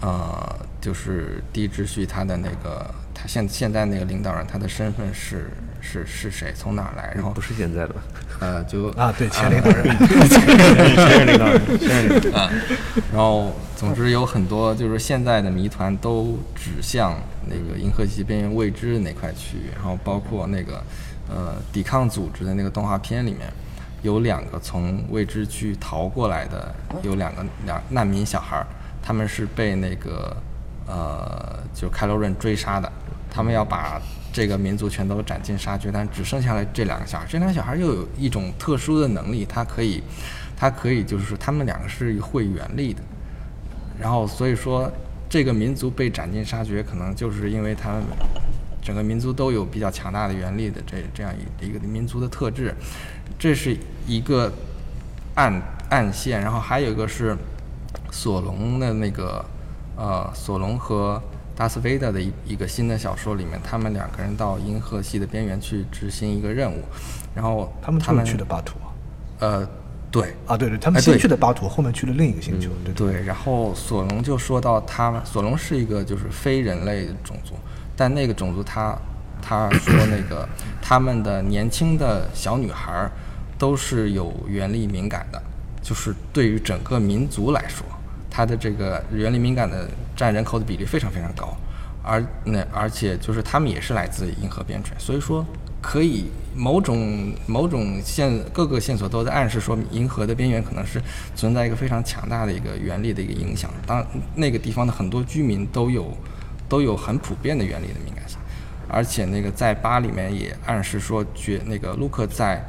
[0.00, 5.48] 呃，就是第一秩序它的那个他现现在那个领导人他的身份是
[5.86, 8.00] 是是谁，从哪儿来，然后不是现在的吧？
[8.40, 9.86] 呃就啊，对，前领导人，
[10.28, 12.34] 先是领导人，先是领导人。
[12.34, 12.50] 啊，
[13.12, 17.14] 然后总之有很多就是现在的谜团都指向
[17.46, 20.82] 那个银河系边缘未知的那块区域，然后包括那个
[21.30, 23.48] 呃抵抗组织的那个动画片里面，
[24.02, 28.66] 有两个从未知区逃过来的，有两个两难民小孩儿，
[29.02, 30.36] 他们是被那个
[30.86, 32.92] 呃，就开罗人追杀的，
[33.30, 34.00] 他们要把
[34.36, 37.24] 这个民族全都斩尽杀绝，但只剩下了这两个小孩。
[37.26, 40.02] 这两个小孩又有一种特殊的能力，他可以，
[40.54, 43.00] 他可以就是说他们两个是会原力的，
[43.98, 44.92] 然后所以说
[45.26, 48.02] 这个民族被斩尽杀绝，可能就是因为他们
[48.82, 52.74] 整个民族都有比较强大的原力的这这样一一个民族的特质，
[53.38, 53.74] 这是
[54.06, 54.52] 一个
[55.36, 57.34] 暗暗线，然后还有一个是
[58.10, 59.42] 索隆的那个
[59.96, 61.22] 呃索隆和
[61.56, 66.82] 达斯维达的一一个新的小说里面，他们两个人到银河系的边缘去执行一个任务，
[67.34, 68.92] 然后他们他们去的巴图啊，
[69.40, 69.68] 呃
[70.10, 70.34] 对。
[70.46, 77.54] 啊，对对，他们先去的巴图，后面去了另一个星球，对对对，然后索隆就说到他们，索隆是一个就是非人类种族，
[77.96, 78.94] 但那个种族他
[79.40, 80.46] 他说那个
[80.82, 83.10] 他们的年轻的小女孩儿
[83.58, 85.42] 都是有原力敏感的，
[85.82, 87.86] 就是对于整个民族来说，
[88.30, 91.54] 他的这个原力敏感的占人口的比例非常非常高，
[92.02, 95.44] 而那而且就是他们也是来自银河边陲，所以说
[95.82, 101.00] 可以某种某种线各个线索都在暗示说，银河的边缘可能是
[101.34, 103.70] 存在一个非常强大的一个原力的一个影响。
[103.86, 104.04] 当
[104.34, 106.16] 那个地方的很多居民都有
[106.68, 108.38] 都有很普遍的原力的敏感性，
[108.88, 112.64] 而且那个在八里面也暗示说，绝那个卢克在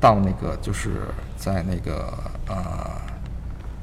[0.00, 0.90] 到那个就是
[1.36, 2.12] 在那个
[2.48, 2.90] 呃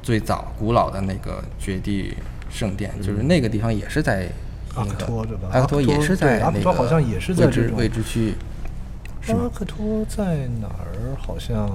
[0.03, 2.13] 最早古老的那个绝地
[2.49, 4.29] 圣殿，就是那个地方也是在
[4.75, 8.33] 阿克托对吧阿克托也是在阿克那个托好像也是在未知这种未知区域。
[9.27, 11.15] 阿克托在哪儿？
[11.17, 11.69] 好像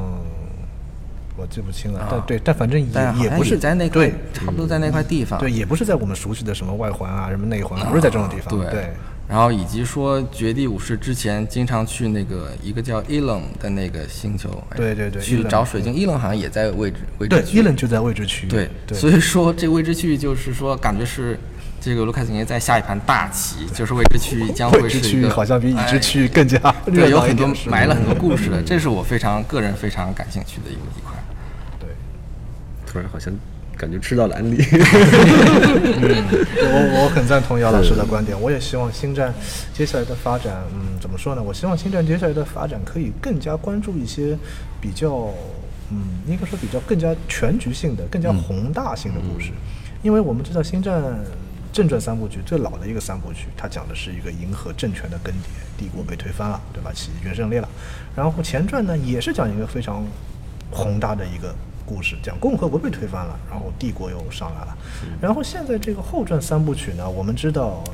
[1.37, 5.39] 我记不清了，啊但对，但反正也也不是在那块对，差不多在那块地方。
[5.39, 8.59] 对，也不是在我们熟悉的什么外环啊、什么内环啊，不是在这种地方。
[8.59, 8.91] 对对，
[9.29, 15.95] 然后以及说绝地武士之前经常去那个一个叫伊冷的那个星球，哎对对对去找水晶。
[15.95, 18.51] 伊冷好像也在未知未知对，区伊冷就在未知区域。
[18.51, 21.39] 对对，所以说这未知区域就是说感觉是
[21.81, 31.13] 这个卢卡斯爷在下一盘大棋，就是未知区域将会是一个好像比已知哎区域更加热对有很多埋了很多故事的，这是我非常个人非常感兴趣的一个一块。
[31.81, 31.89] 对，
[32.87, 33.33] 突然好像
[33.83, 34.65] 感觉吃到蓝里。
[36.65, 39.35] 我我很赞同姚老师的观点，我也希望星战
[39.75, 41.43] 接下来的发展，嗯，怎么说呢？
[41.43, 44.39] 我希望星战接下来的发展可以更加关注一些
[44.81, 45.35] 比较，
[45.91, 49.51] 嗯，应该说比较更加全局性的、更加宏大性的故事，
[50.01, 51.03] 因为我们知道星战
[51.73, 56.93] 正传三部曲最老的一个三部曲，它讲的是一个银河政权的更迭，帝国被推翻了，对吧？
[56.95, 57.69] 起义军胜利了，
[58.15, 60.07] 然后前传呢也是讲一个非常
[60.71, 61.53] 宏大的一个
[61.93, 64.77] 故事，讲共和国被推翻了，然后帝国又上来了。
[65.21, 67.85] 然后现在这个后传三部曲呢，我们知道，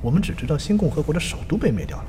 [0.00, 2.04] 我们只知道新共和国的首都被灭掉了。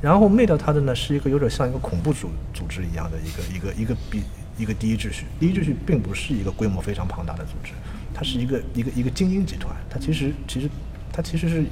[0.00, 4.22] 然后灭掉它的呢，是一个有点像一个恐怖组组织一样的一个一个一个比
[4.56, 5.26] 一个第一秩序。
[5.38, 7.72] 第一秩序并不是一个规模非常庞大的组织，
[8.14, 9.76] 它是一个一个一个精英集团。
[9.90, 10.70] 它其实其实
[11.12, 11.64] 它其实是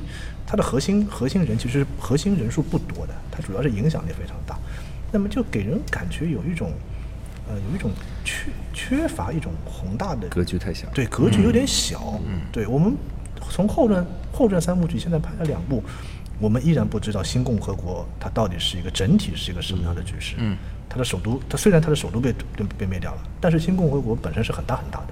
[0.46, 4.58] 它的核心核心人其实核心人数不多的，它主要是影响力非常大。
[5.12, 6.72] 那么就给人感觉有一种
[7.48, 7.90] 呃有一种
[8.24, 10.88] 缺缺乏一种宏大的格局太小。
[10.94, 12.20] 对，格局有点小。
[12.26, 12.96] 嗯对我们
[13.50, 15.82] 从后传后传三部曲现在拍了两部，
[16.40, 20.34] 我们依然不知道新共和国它到底是一个整体是一个什么样的局势。
[20.38, 20.56] 嗯，
[20.88, 25.08] 它的首都，它虽然它的首都被被被灭掉了，但是新共和国本身是很大很大的，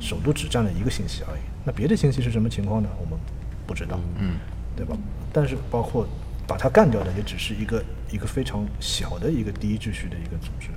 [0.00, 1.40] 首都只占了一个星系而已。
[1.64, 2.88] 那别的星系是什么情况呢？
[3.00, 3.18] 我们
[3.66, 3.98] 不知道。
[4.18, 4.36] 嗯，
[4.76, 4.96] 对吧？
[5.32, 6.06] 但是包括
[6.46, 10.68] 把它干掉的，也只是一个一个非常小的一个第一秩序的一个组织，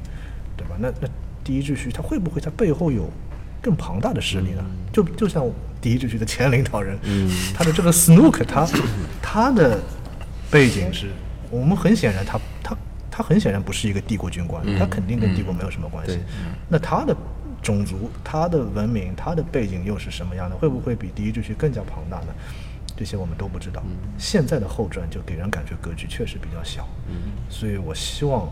[0.55, 0.75] 对吧？
[0.79, 1.07] 那那
[1.49, 3.09] 第一秩序它会不会它背后有
[3.59, 4.63] 更庞大的势力呢？
[4.93, 5.43] 就就像
[5.81, 6.95] 第一秩序的前领导人，
[7.55, 8.67] 他的这个 Snook，他
[9.19, 9.79] 他的
[10.51, 11.07] 背景是，
[11.49, 12.77] 我们很显然他他
[13.09, 16.19] 他很显然不是一个帝国军官，他肯定跟帝国没有什么关系。
[16.67, 17.17] 那他的
[17.63, 20.55] 种族、他的文明、他的背景又是什么样的？
[20.55, 22.27] 会不会比第一秩序更加庞大呢？
[22.95, 23.81] 这些我们都不知道。
[24.19, 26.87] 现在的后传就给人感觉格局确实比较小，
[27.49, 28.45] 所以我希望《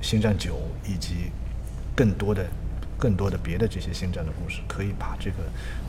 [0.00, 0.54] 星战九》
[0.88, 1.32] 以及
[1.94, 2.44] 更多的、
[2.98, 5.36] 更多的别的这些星战的故事，可以把这个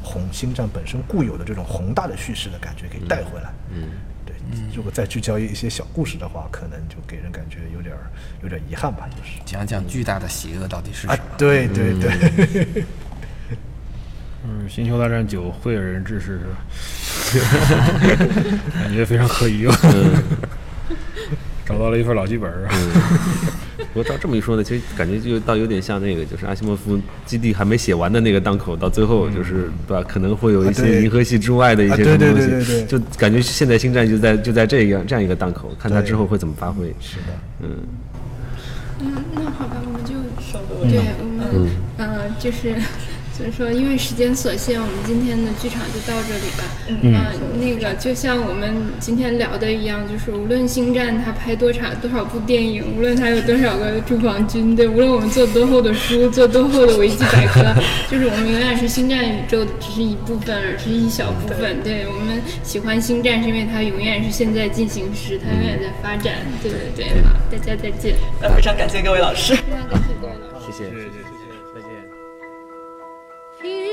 [0.01, 3.53] 宏星战本身固有的这种宏大的叙事的感觉给带回来。
[3.73, 3.89] 嗯，
[4.25, 4.35] 对。
[4.75, 9.39] 如果再聚焦一些小故事的话，可能就给人感觉有点儿有点遗憾吧，就是。
[9.45, 12.83] 讲讲巨大的邪恶到底是啊什么？，对对对，
[14.45, 16.41] 嗯，《星球大战九》会有人志是，
[18.73, 19.73] 感觉非常可疑哦。
[21.65, 22.75] 找到了一份老剧本儿啊，
[23.93, 30.03] 不过照这么一说呢，其实感觉就倒有点像那个，就是阿西莫夫《基地》还没写完的那个档口，到最后就是对吧？
[30.07, 36.87] 可能会有一些银河系之外的一些什么东西，对对对就感觉现在星战就在就在这样这样一个档口，看他之后会怎么发挥。
[36.99, 37.33] 是的。
[37.61, 37.69] 嗯，
[39.01, 40.15] 嗯，那好吧，我们就
[40.89, 42.73] 对我们，呃，就是
[43.35, 46.63] 所以说，因为时间所限，我们今天的剧场就到这里吧。
[46.87, 57.61] 嗯、呃，那个就像我们今天聊的一样，就是无论《星战》它拍多长多少部电影，无论它有多少个驻防军队，无论我们做多厚的书，做多厚的维基百科，
[58.07, 61.81] 就是我们永远是星战宇宙的只是一部分，而是一小部分。
[61.83, 66.35] 对我们喜欢星战，是因为它永远是现在进行时，它永远在发展。
[66.61, 68.13] 对对对，好，大家再见。
[68.39, 69.55] 那非常感谢各位老师。
[69.55, 70.65] 非常感谢各位老师。
[70.67, 71.32] 谢谢，谢谢，
[73.63, 73.92] 谢谢，再见。